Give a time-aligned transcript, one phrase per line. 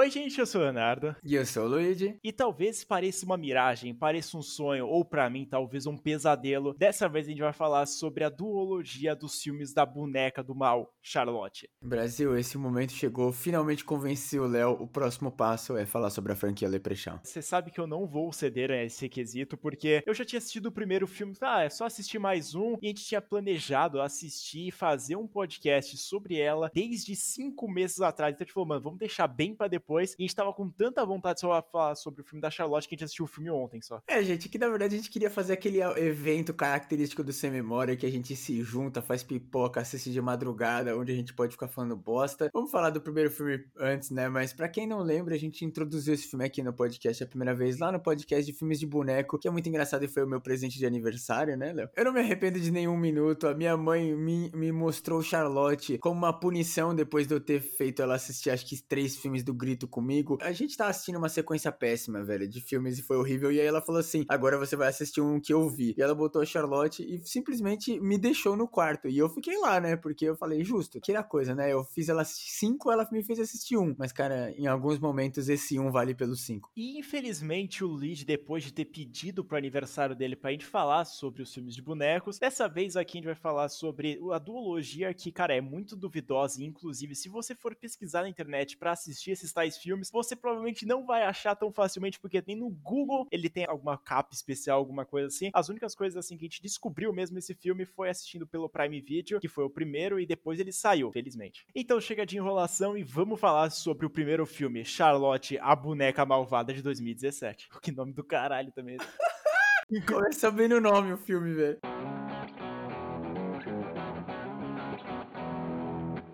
[0.00, 1.14] Oi, gente, eu sou o Leonardo.
[1.22, 2.18] E eu sou o Luigi.
[2.24, 6.72] E talvez pareça uma miragem, pareça um sonho, ou para mim, talvez um pesadelo.
[6.72, 10.90] Dessa vez a gente vai falar sobre a duologia dos filmes da boneca do mal,
[11.02, 11.68] Charlotte.
[11.82, 13.30] Brasil, esse momento chegou.
[13.30, 14.70] Finalmente convenci o Léo.
[14.70, 17.18] O próximo passo é falar sobre a franquia Leprechaun.
[17.22, 20.64] Você sabe que eu não vou ceder a esse requisito, porque eu já tinha assistido
[20.64, 21.34] o primeiro filme.
[21.42, 22.78] Ah, é só assistir mais um.
[22.80, 28.00] E a gente tinha planejado assistir e fazer um podcast sobre ela desde cinco meses
[28.00, 28.32] atrás.
[28.32, 30.12] Então a gente falou, mano, vamos deixar bem para depois depois.
[30.12, 32.94] E a gente tava com tanta vontade de falar sobre o filme da Charlotte que
[32.94, 34.00] a gente assistiu o filme ontem só.
[34.06, 37.96] É, gente, que na verdade a gente queria fazer aquele evento característico do Sem Memória
[37.96, 41.68] que a gente se junta, faz pipoca, assiste de madrugada, onde a gente pode ficar
[41.68, 42.48] falando bosta.
[42.52, 44.28] Vamos falar do primeiro filme antes, né?
[44.28, 47.54] Mas para quem não lembra, a gente introduziu esse filme aqui no podcast a primeira
[47.54, 50.28] vez, lá no podcast de filmes de boneco, que é muito engraçado e foi o
[50.28, 51.88] meu presente de aniversário, né, Léo?
[51.96, 53.48] Eu não me arrependo de nenhum minuto.
[53.48, 58.02] A minha mãe me, me mostrou Charlotte como uma punição depois de eu ter feito
[58.02, 60.38] ela assistir, acho que três filmes do Grito comigo.
[60.40, 63.52] A gente tá assistindo uma sequência péssima, velho, de filmes e foi horrível.
[63.52, 65.94] E aí ela falou assim: agora você vai assistir um que eu vi.
[65.96, 69.08] E ela botou a Charlotte e simplesmente me deixou no quarto.
[69.08, 69.96] E eu fiquei lá, né?
[69.96, 71.72] Porque eu falei, justo, que era coisa, né?
[71.72, 73.94] Eu fiz ela assistir cinco, ela me fez assistir um.
[73.98, 76.70] Mas, cara, em alguns momentos esse um vale pelos cinco.
[76.76, 81.42] E infelizmente o Luigi, depois de ter pedido pro aniversário dele pra gente falar sobre
[81.42, 85.32] os filmes de bonecos, dessa vez aqui a gente vai falar sobre a duologia que,
[85.32, 86.62] cara, é muito duvidosa.
[86.62, 90.86] E, inclusive, se você for pesquisar na internet para assistir esses tais filmes, você provavelmente
[90.86, 95.04] não vai achar tão facilmente, porque tem no Google, ele tem alguma capa especial, alguma
[95.04, 95.50] coisa assim.
[95.52, 99.00] As únicas coisas assim que a gente descobriu mesmo esse filme foi assistindo pelo Prime
[99.00, 101.66] Video, que foi o primeiro, e depois ele saiu, felizmente.
[101.74, 106.72] Então chega de enrolação e vamos falar sobre o primeiro filme, Charlotte, a boneca malvada
[106.72, 107.68] de 2017.
[107.80, 108.98] Que nome do caralho também.
[110.06, 111.80] Começa bem no nome o filme, velho.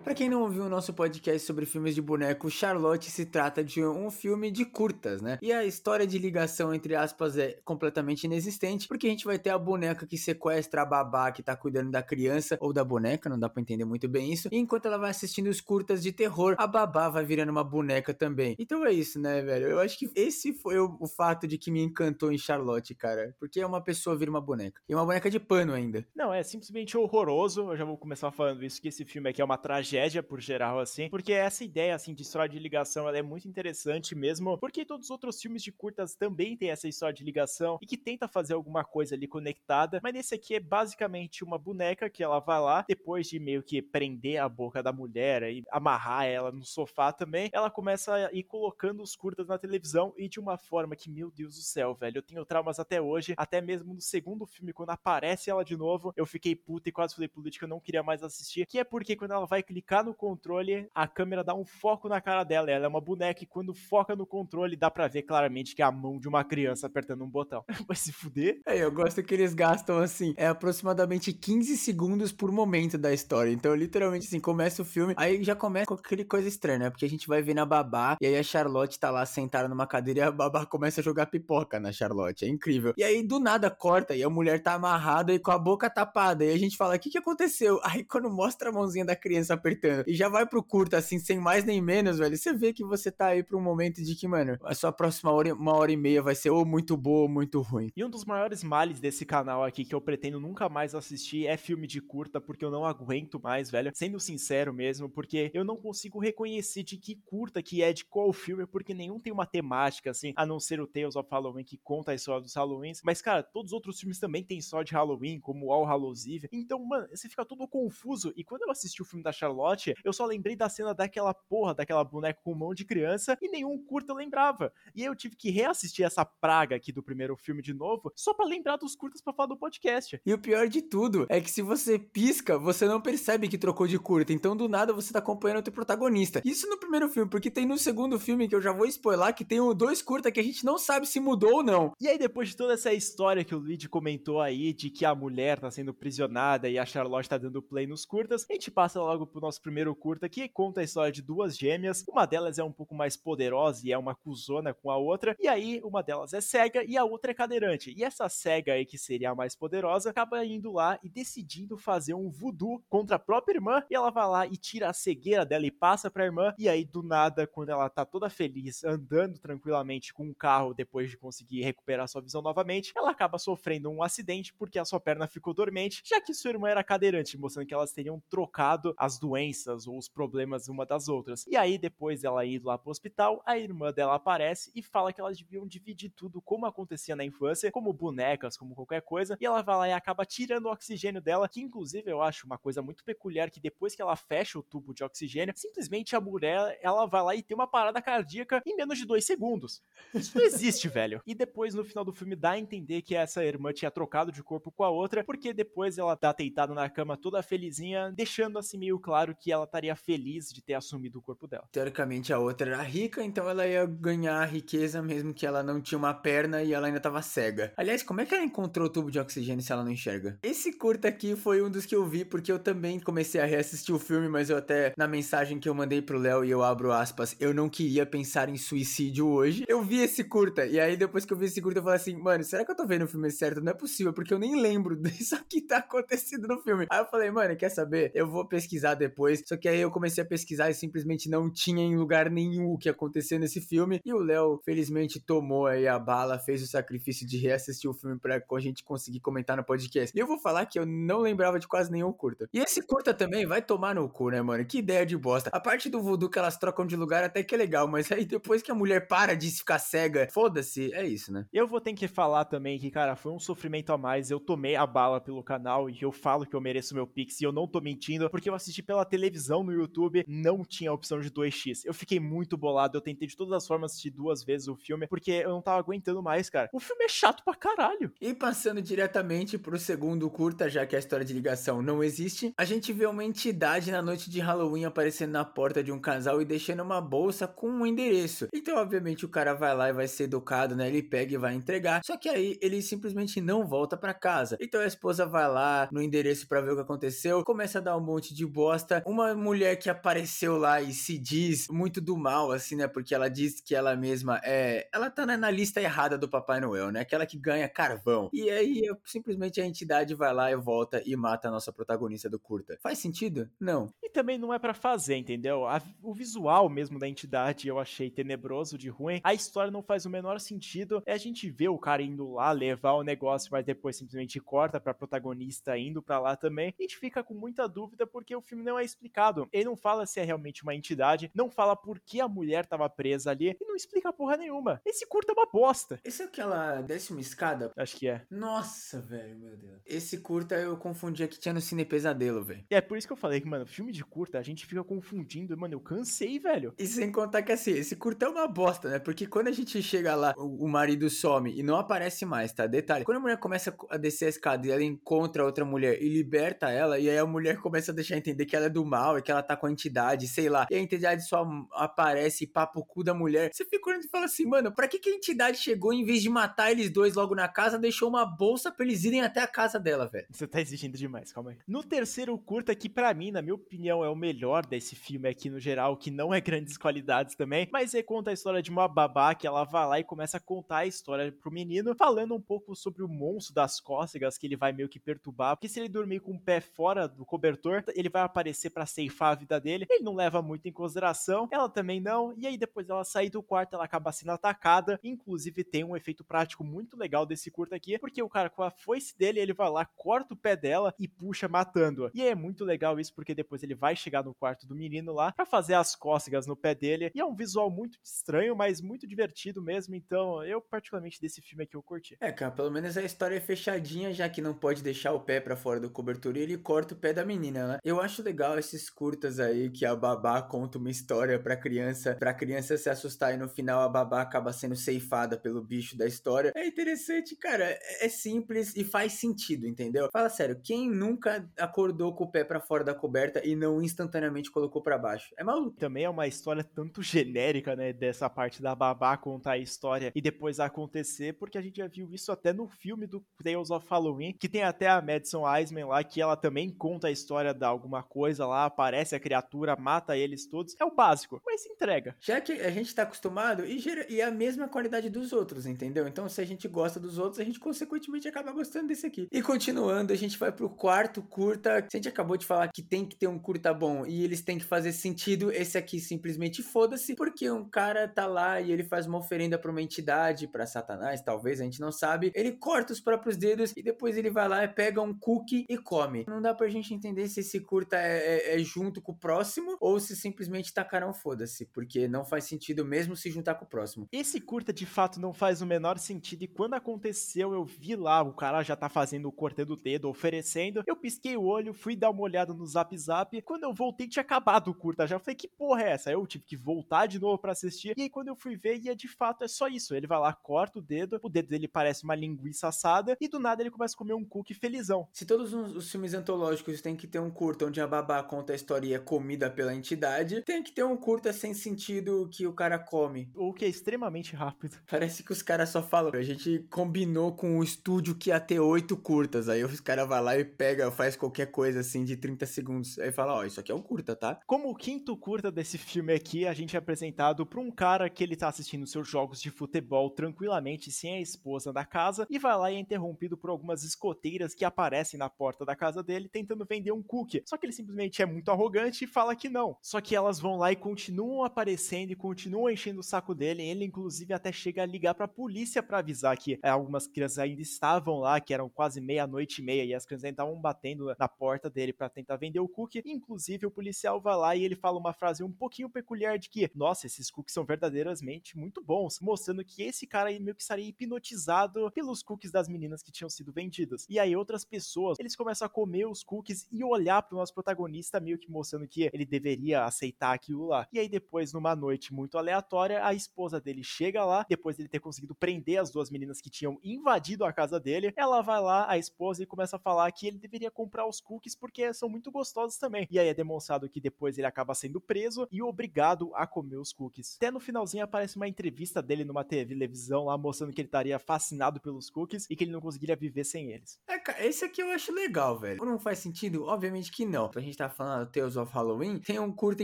[0.07, 3.83] Para quem não ouviu o nosso podcast sobre filmes de boneco, Charlotte se trata de
[3.83, 5.37] um filme de curtas, né?
[5.41, 9.49] E a história de ligação entre aspas é completamente inexistente, porque a gente vai ter
[9.49, 13.37] a boneca que sequestra a babá que tá cuidando da criança ou da boneca, não
[13.37, 14.47] dá para entender muito bem isso.
[14.49, 18.13] E enquanto ela vai assistindo os curtas de terror, a babá vai virando uma boneca
[18.13, 18.55] também.
[18.57, 19.67] Então é isso, né, velho?
[19.67, 23.35] Eu acho que esse foi o, o fato de que me encantou em Charlotte, cara,
[23.37, 24.81] porque é uma pessoa vira uma boneca.
[24.87, 26.07] E uma boneca de pano ainda.
[26.15, 27.71] Não, é simplesmente horroroso.
[27.71, 30.39] Eu já vou começar falando isso que esse filme aqui é uma tragédia tragédia por
[30.39, 34.57] geral, assim, porque essa ideia, assim, de história de ligação, ela é muito interessante mesmo,
[34.59, 37.97] porque todos os outros filmes de curtas também têm essa história de ligação e que
[37.97, 42.39] tenta fazer alguma coisa ali conectada, mas nesse aqui é basicamente uma boneca que ela
[42.39, 46.63] vai lá, depois de meio que prender a boca da mulher e amarrar ela no
[46.63, 50.95] sofá também, ela começa a ir colocando os curtas na televisão e de uma forma
[50.95, 54.45] que, meu Deus do céu, velho, eu tenho traumas até hoje, até mesmo no segundo
[54.45, 57.79] filme, quando aparece ela de novo, eu fiquei puta e quase falei política, eu não
[57.79, 61.45] queria mais assistir, que é porque quando ela vai clicar clicar no controle, a câmera
[61.45, 62.69] dá um foco na cara dela.
[62.69, 65.85] Ela é uma boneca e quando foca no controle, dá pra ver claramente que é
[65.85, 67.63] a mão de uma criança apertando um botão.
[67.87, 68.59] Vai se fuder.
[68.65, 73.49] É, eu gosto que eles gastam assim, é aproximadamente 15 segundos por momento da história.
[73.49, 76.89] Então, literalmente, assim, começa o filme, aí já começa com aquele coisa estranha, né?
[76.89, 79.87] Porque a gente vai ver na babá, e aí a Charlotte tá lá sentada numa
[79.87, 82.43] cadeira e a babá começa a jogar pipoca na Charlotte.
[82.43, 82.93] É incrível.
[82.97, 86.43] E aí, do nada, corta, e a mulher tá amarrada e com a boca tapada.
[86.43, 87.79] E a gente fala, o que que aconteceu?
[87.83, 90.07] Aí, quando mostra a mãozinha da criança apertando apertando.
[90.07, 92.35] E já vai pro curto, assim, sem mais nem menos, velho.
[92.35, 95.31] Você vê que você tá aí pra um momento de que, mano, a sua próxima
[95.31, 97.91] hora, uma hora e meia vai ser ou muito boa ou muito ruim.
[97.95, 101.57] E um dos maiores males desse canal aqui que eu pretendo nunca mais assistir é
[101.57, 103.91] filme de curta, porque eu não aguento mais, velho.
[103.93, 108.31] Sendo sincero mesmo, porque eu não consigo reconhecer de que curta que é, de qual
[108.33, 111.77] filme, porque nenhum tem uma temática, assim, a não ser o Tales of Halloween, que
[111.77, 113.01] conta a história dos Halloweens.
[113.03, 116.47] Mas, cara, todos os outros filmes também têm história de Halloween, como All Hallows Eve.
[116.51, 118.33] Então, mano, você fica todo confuso.
[118.35, 119.57] E quando eu assisti o filme da Charlotte,
[120.03, 123.77] eu só lembrei da cena daquela porra, daquela boneca com mão de criança, e nenhum
[123.83, 124.71] curta eu lembrava.
[124.95, 128.33] E aí eu tive que reassistir essa praga aqui do primeiro filme de novo, só
[128.33, 130.19] para lembrar dos curtas pra falar do podcast.
[130.25, 133.87] E o pior de tudo é que se você pisca, você não percebe que trocou
[133.87, 136.41] de curta, então do nada você tá acompanhando o teu protagonista.
[136.45, 139.45] Isso no primeiro filme, porque tem no segundo filme, que eu já vou spoiler, que
[139.45, 141.91] tem dois curta que a gente não sabe se mudou ou não.
[141.99, 145.15] E aí depois de toda essa história que o Luigi comentou aí, de que a
[145.15, 148.99] mulher tá sendo prisionada e a Charlotte tá dando play nos curtas, a gente passa
[148.99, 152.03] logo pro nosso primeiro curta que conta a história de duas gêmeas.
[152.07, 155.35] Uma delas é um pouco mais poderosa e é uma cuzona com a outra.
[155.39, 157.93] E aí, uma delas é cega e a outra é cadeirante.
[157.97, 162.13] E essa cega aí, que seria a mais poderosa, acaba indo lá e decidindo fazer
[162.13, 163.83] um voodoo contra a própria irmã.
[163.89, 166.53] E ela vai lá e tira a cegueira dela e passa pra irmã.
[166.57, 170.73] E aí, do nada, quando ela tá toda feliz, andando tranquilamente com o um carro
[170.73, 174.99] depois de conseguir recuperar sua visão novamente, ela acaba sofrendo um acidente porque a sua
[174.99, 179.17] perna ficou dormente, já que sua irmã era cadeirante, mostrando que elas teriam trocado as
[179.19, 181.45] doenças doenças ou os problemas uma das outras.
[181.47, 185.21] E aí, depois dela ir lá pro hospital, a irmã dela aparece e fala que
[185.21, 189.61] elas deviam dividir tudo como acontecia na infância, como bonecas, como qualquer coisa, e ela
[189.61, 193.03] vai lá e acaba tirando o oxigênio dela, que inclusive eu acho uma coisa muito
[193.03, 197.21] peculiar que depois que ela fecha o tubo de oxigênio, simplesmente a mulher, ela vai
[197.21, 199.81] lá e tem uma parada cardíaca em menos de dois segundos.
[200.13, 201.21] Isso não existe, velho.
[201.25, 204.43] E depois, no final do filme, dá a entender que essa irmã tinha trocado de
[204.43, 208.77] corpo com a outra, porque depois ela tá deitada na cama toda felizinha, deixando assim
[208.77, 211.67] meio claro que ela estaria feliz de ter assumido o corpo dela.
[211.71, 215.81] Teoricamente a outra era rica, então ela ia ganhar a riqueza mesmo que ela não
[215.81, 217.73] tinha uma perna e ela ainda tava cega.
[217.77, 220.37] Aliás, como é que ela encontrou o tubo de oxigênio se ela não enxerga?
[220.43, 223.93] Esse curta aqui foi um dos que eu vi porque eu também comecei a reassistir
[223.93, 226.91] o filme, mas eu até na mensagem que eu mandei pro Léo e eu abro
[226.91, 229.63] aspas, eu não queria pensar em suicídio hoje.
[229.67, 232.15] Eu vi esse curta e aí depois que eu vi esse curta eu falei assim,
[232.15, 233.61] mano, será que eu tô vendo o filme certo?
[233.61, 236.87] Não é possível, porque eu nem lembro disso que tá acontecendo no filme.
[236.89, 238.11] Aí eu falei, mano, quer saber?
[238.13, 239.16] Eu vou pesquisar depois.
[239.45, 242.77] Só que aí eu comecei a pesquisar e simplesmente não tinha em lugar nenhum o
[242.77, 243.99] que aconteceu nesse filme.
[244.05, 248.19] E o Léo, felizmente, tomou aí a bala, fez o sacrifício de reassistir o filme
[248.19, 250.15] pra a gente conseguir comentar no podcast.
[250.15, 252.47] E eu vou falar que eu não lembrava de quase nenhum curta.
[252.53, 254.65] E esse curta também vai tomar no cu, né, mano?
[254.65, 255.49] Que ideia de bosta.
[255.53, 258.25] A parte do voodoo que elas trocam de lugar até que é legal, mas aí
[258.25, 261.45] depois que a mulher para de ficar cega, foda-se, é isso, né?
[261.51, 264.29] Eu vou ter que falar também que, cara, foi um sofrimento a mais.
[264.29, 267.43] Eu tomei a bala pelo canal e eu falo que eu mereço meu Pix e
[267.43, 271.19] eu não tô mentindo, porque eu assisti pela televisão no YouTube, não tinha a opção
[271.19, 271.81] de 2x.
[271.85, 275.07] Eu fiquei muito bolado, eu tentei de todas as formas assistir duas vezes o filme,
[275.07, 276.69] porque eu não tava aguentando mais, cara.
[276.73, 278.11] O filme é chato pra caralho.
[278.21, 282.65] E passando diretamente pro segundo curta, já que a história de ligação não existe, a
[282.65, 286.45] gente vê uma entidade na noite de Halloween aparecendo na porta de um casal e
[286.45, 288.47] deixando uma bolsa com um endereço.
[288.53, 290.87] Então, obviamente, o cara vai lá e vai ser educado, né?
[290.87, 292.01] Ele pega e vai entregar.
[292.03, 294.57] Só que aí ele simplesmente não volta para casa.
[294.59, 297.97] Então a esposa vai lá no endereço para ver o que aconteceu, começa a dar
[297.97, 298.96] um monte de bosta.
[299.05, 302.87] Uma mulher que apareceu lá e se diz muito do mal, assim, né?
[302.87, 304.87] Porque ela diz que ela mesma é.
[304.93, 307.01] Ela tá na lista errada do Papai Noel, né?
[307.01, 308.29] Aquela que ganha carvão.
[308.33, 312.39] E aí simplesmente a entidade vai lá e volta e mata a nossa protagonista do
[312.39, 312.77] curta.
[312.81, 313.49] Faz sentido?
[313.59, 313.91] Não.
[314.01, 315.65] E também não é para fazer, entendeu?
[315.65, 319.19] A, o visual mesmo da entidade eu achei tenebroso de ruim.
[319.23, 321.01] A história não faz o menor sentido.
[321.05, 324.79] É a gente vê o cara indo lá levar o negócio, mas depois simplesmente corta
[324.79, 326.73] pra protagonista indo para lá também.
[326.77, 329.47] A gente fica com muita dúvida porque o filme não é explicado.
[329.51, 332.89] Ele não fala se é realmente uma entidade, não fala por que a mulher tava
[332.89, 334.81] presa ali e não explica porra nenhuma.
[334.85, 335.99] Esse curta é uma bosta.
[336.03, 337.71] Esse é aquela décima escada?
[337.77, 338.25] Acho que é.
[338.29, 339.81] Nossa, velho, meu Deus.
[339.85, 342.65] Esse curta eu confundia que tinha no Cine Pesadelo, velho.
[342.69, 345.57] É por isso que eu falei que, mano, filme de curta a gente fica confundindo.
[345.57, 346.73] Mano, eu cansei, velho.
[346.77, 348.99] E sem contar que assim, esse curta é uma bosta, né?
[348.99, 352.67] Porque quando a gente chega lá, o, o marido some e não aparece mais, tá?
[352.67, 353.05] Detalhe.
[353.05, 356.69] Quando a mulher começa a descer a escada e ela encontra outra mulher e liberta
[356.69, 359.21] ela, e aí a mulher começa a deixar entender que ela é do mal e
[359.21, 360.67] que ela tá com a entidade, sei lá.
[360.69, 363.51] E a entidade só aparece e papa o cu da mulher.
[363.53, 366.21] Você fica olhando e fala assim, mano, pra que, que a entidade chegou em vez
[366.21, 369.47] de matar eles dois logo na casa, deixou uma bolsa pra eles irem até a
[369.47, 370.27] casa dela, velho?
[370.29, 371.57] Você tá exigindo demais, calma aí.
[371.67, 375.49] No terceiro curta, que para mim, na minha opinião, é o melhor desse filme aqui
[375.49, 378.87] no geral, que não é grandes qualidades também, mas é conta a história de uma
[378.87, 382.41] babá que ela vai lá e começa a contar a história pro menino, falando um
[382.41, 385.89] pouco sobre o monstro das cócegas que ele vai meio que perturbar, porque se ele
[385.89, 389.85] dormir com o pé fora do cobertor, ele vai aparecer para ceifar a vida dele.
[389.89, 393.43] Ele não leva muito em consideração, ela também não, e aí depois ela sair do
[393.43, 397.97] quarto, ela acaba sendo atacada, inclusive tem um efeito prático muito legal desse curta aqui,
[397.99, 401.07] porque o cara com a foice dele, ele vai lá, corta o pé dela e
[401.07, 402.11] puxa matando-a.
[402.13, 405.31] E é muito legal isso porque depois ele vai chegar no quarto do menino lá
[405.31, 409.07] para fazer as cócegas no pé dele, e é um visual muito estranho, mas muito
[409.07, 412.17] divertido mesmo, então eu particularmente desse filme aqui eu curti.
[412.19, 415.39] É, cara, pelo menos a história é fechadinha, já que não pode deixar o pé
[415.39, 417.79] para fora do cobertor e ele corta o pé da menina, né?
[417.83, 422.33] Eu acho legal esses curtas aí que a babá conta uma história pra criança, pra
[422.33, 426.51] criança se assustar e no final a babá acaba sendo ceifada pelo bicho da história.
[426.55, 430.09] É interessante, cara, é, é simples e faz sentido, entendeu?
[430.11, 434.51] Fala sério, quem nunca acordou com o pé para fora da coberta e não instantaneamente
[434.51, 435.33] colocou para baixo?
[435.37, 435.77] É maluco.
[435.77, 440.21] Também é uma história tanto genérica, né, dessa parte da babá contar a história e
[440.21, 444.33] depois acontecer, porque a gente já viu isso até no filme do Tales of Halloween,
[444.33, 448.03] que tem até a Madison Eisman lá, que ela também conta a história de alguma
[448.03, 450.75] coisa lá, aparece a criatura, mata eles todos.
[450.79, 452.15] É o básico, mas entrega.
[452.19, 456.07] Já que a gente tá acostumado e, e é a mesma qualidade dos outros, entendeu?
[456.07, 459.27] Então, se a gente gosta dos outros, a gente consequentemente acaba gostando desse aqui.
[459.31, 461.77] E continuando, a gente vai pro quarto curta.
[461.77, 464.57] A gente acabou de falar que tem que ter um curta bom e eles têm
[464.57, 469.05] que fazer sentido, esse aqui simplesmente foda-se, porque um cara tá lá e ele faz
[469.05, 472.31] uma oferenda pra uma entidade, para Satanás, talvez, a gente não sabe.
[472.35, 475.77] Ele corta os próprios dedos e depois ele vai lá e pega um cookie e
[475.77, 476.25] come.
[476.27, 479.77] Não dá pra gente entender se esse curta é, é, é junto com o próximo
[479.79, 484.07] ou se simplesmente tacaram foda-se, porque não faz sentido mesmo se juntar com o próximo.
[484.11, 486.43] Esse curta de fato não faz o menor sentido.
[486.43, 490.09] E quando aconteceu eu vi lá, o cara já tá fazendo o cortando o dedo,
[490.09, 494.07] oferecendo, eu pisquei o olho, fui dar uma olhada no Zap Zap, quando eu voltei
[494.07, 496.11] tinha acabado o curta já, falei que porra é essa?
[496.11, 497.93] Eu tive que voltar de novo para assistir.
[497.97, 500.19] E aí quando eu fui ver, e é de fato é só isso, ele vai
[500.19, 503.71] lá, corta o dedo, o dedo dele parece uma linguiça assada e do nada ele
[503.71, 505.07] começa a comer um cookie felizão.
[505.13, 508.55] Se todos os filmes antológicos têm que ter um curta onde a babá conta a
[508.55, 512.77] história é comida pela entidade, tem que ter um curta sem sentido que o cara
[512.79, 513.29] come.
[513.35, 514.77] Ou que é extremamente rápido.
[514.89, 518.59] Parece que os caras só falam, a gente combinou com o estúdio que ia ter
[518.59, 522.45] oito curtas, aí os caras vai lá e pega, faz qualquer coisa assim de 30
[522.45, 524.39] segundos, aí fala, ó, oh, isso aqui é um curta, tá?
[524.45, 528.23] Como o quinto curta desse filme aqui, a gente é apresentado pra um cara que
[528.23, 532.57] ele tá assistindo seus jogos de futebol tranquilamente, sem a esposa da casa, e vai
[532.57, 536.65] lá e é interrompido por algumas escoteiras que aparecem na porta da casa dele tentando
[536.65, 537.43] vender um cookie.
[537.45, 539.77] Só que ele simplesmente é muito arrogante e fala que não.
[539.81, 543.63] Só que elas vão lá e continuam aparecendo e continuam enchendo o saco dele.
[543.63, 547.61] Ele, inclusive, até chega a ligar pra polícia para avisar que é, algumas crianças ainda
[547.61, 551.27] estavam lá, que eram quase meia-noite e meia, e as crianças ainda estavam batendo na
[551.27, 553.01] porta dele para tentar vender o cookie.
[553.05, 556.69] Inclusive, o policial vai lá e ele fala uma frase um pouquinho peculiar de que,
[556.73, 561.91] nossa, esses cookies são verdadeiramente muito bons, mostrando que esse cara meio que estaria hipnotizado
[561.91, 564.05] pelos cookies das meninas que tinham sido vendidas.
[564.09, 567.96] E aí outras pessoas, eles começam a comer os cookies e olhar pro nosso protagonista
[568.19, 570.87] meio que mostrando que ele deveria aceitar aquilo lá.
[570.91, 574.99] E aí depois, numa noite muito aleatória, a esposa dele chega lá, depois dele ter
[574.99, 578.97] conseguido prender as duas meninas que tinham invadido a casa dele, ela vai lá, a
[578.97, 582.77] esposa, e começa a falar que ele deveria comprar os cookies porque são muito gostosos
[582.77, 583.07] também.
[583.09, 586.93] E aí é demonstrado que depois ele acaba sendo preso e obrigado a comer os
[586.93, 587.35] cookies.
[587.37, 591.79] Até no finalzinho aparece uma entrevista dele numa televisão lá mostrando que ele estaria fascinado
[591.79, 593.99] pelos cookies e que ele não conseguiria viver sem eles.
[594.07, 595.83] É, cara, esse aqui eu acho legal, velho.
[595.83, 596.65] Não faz sentido?
[596.65, 597.51] Obviamente que não.
[597.55, 599.83] A gente tá falando Tales of Halloween, tem um curta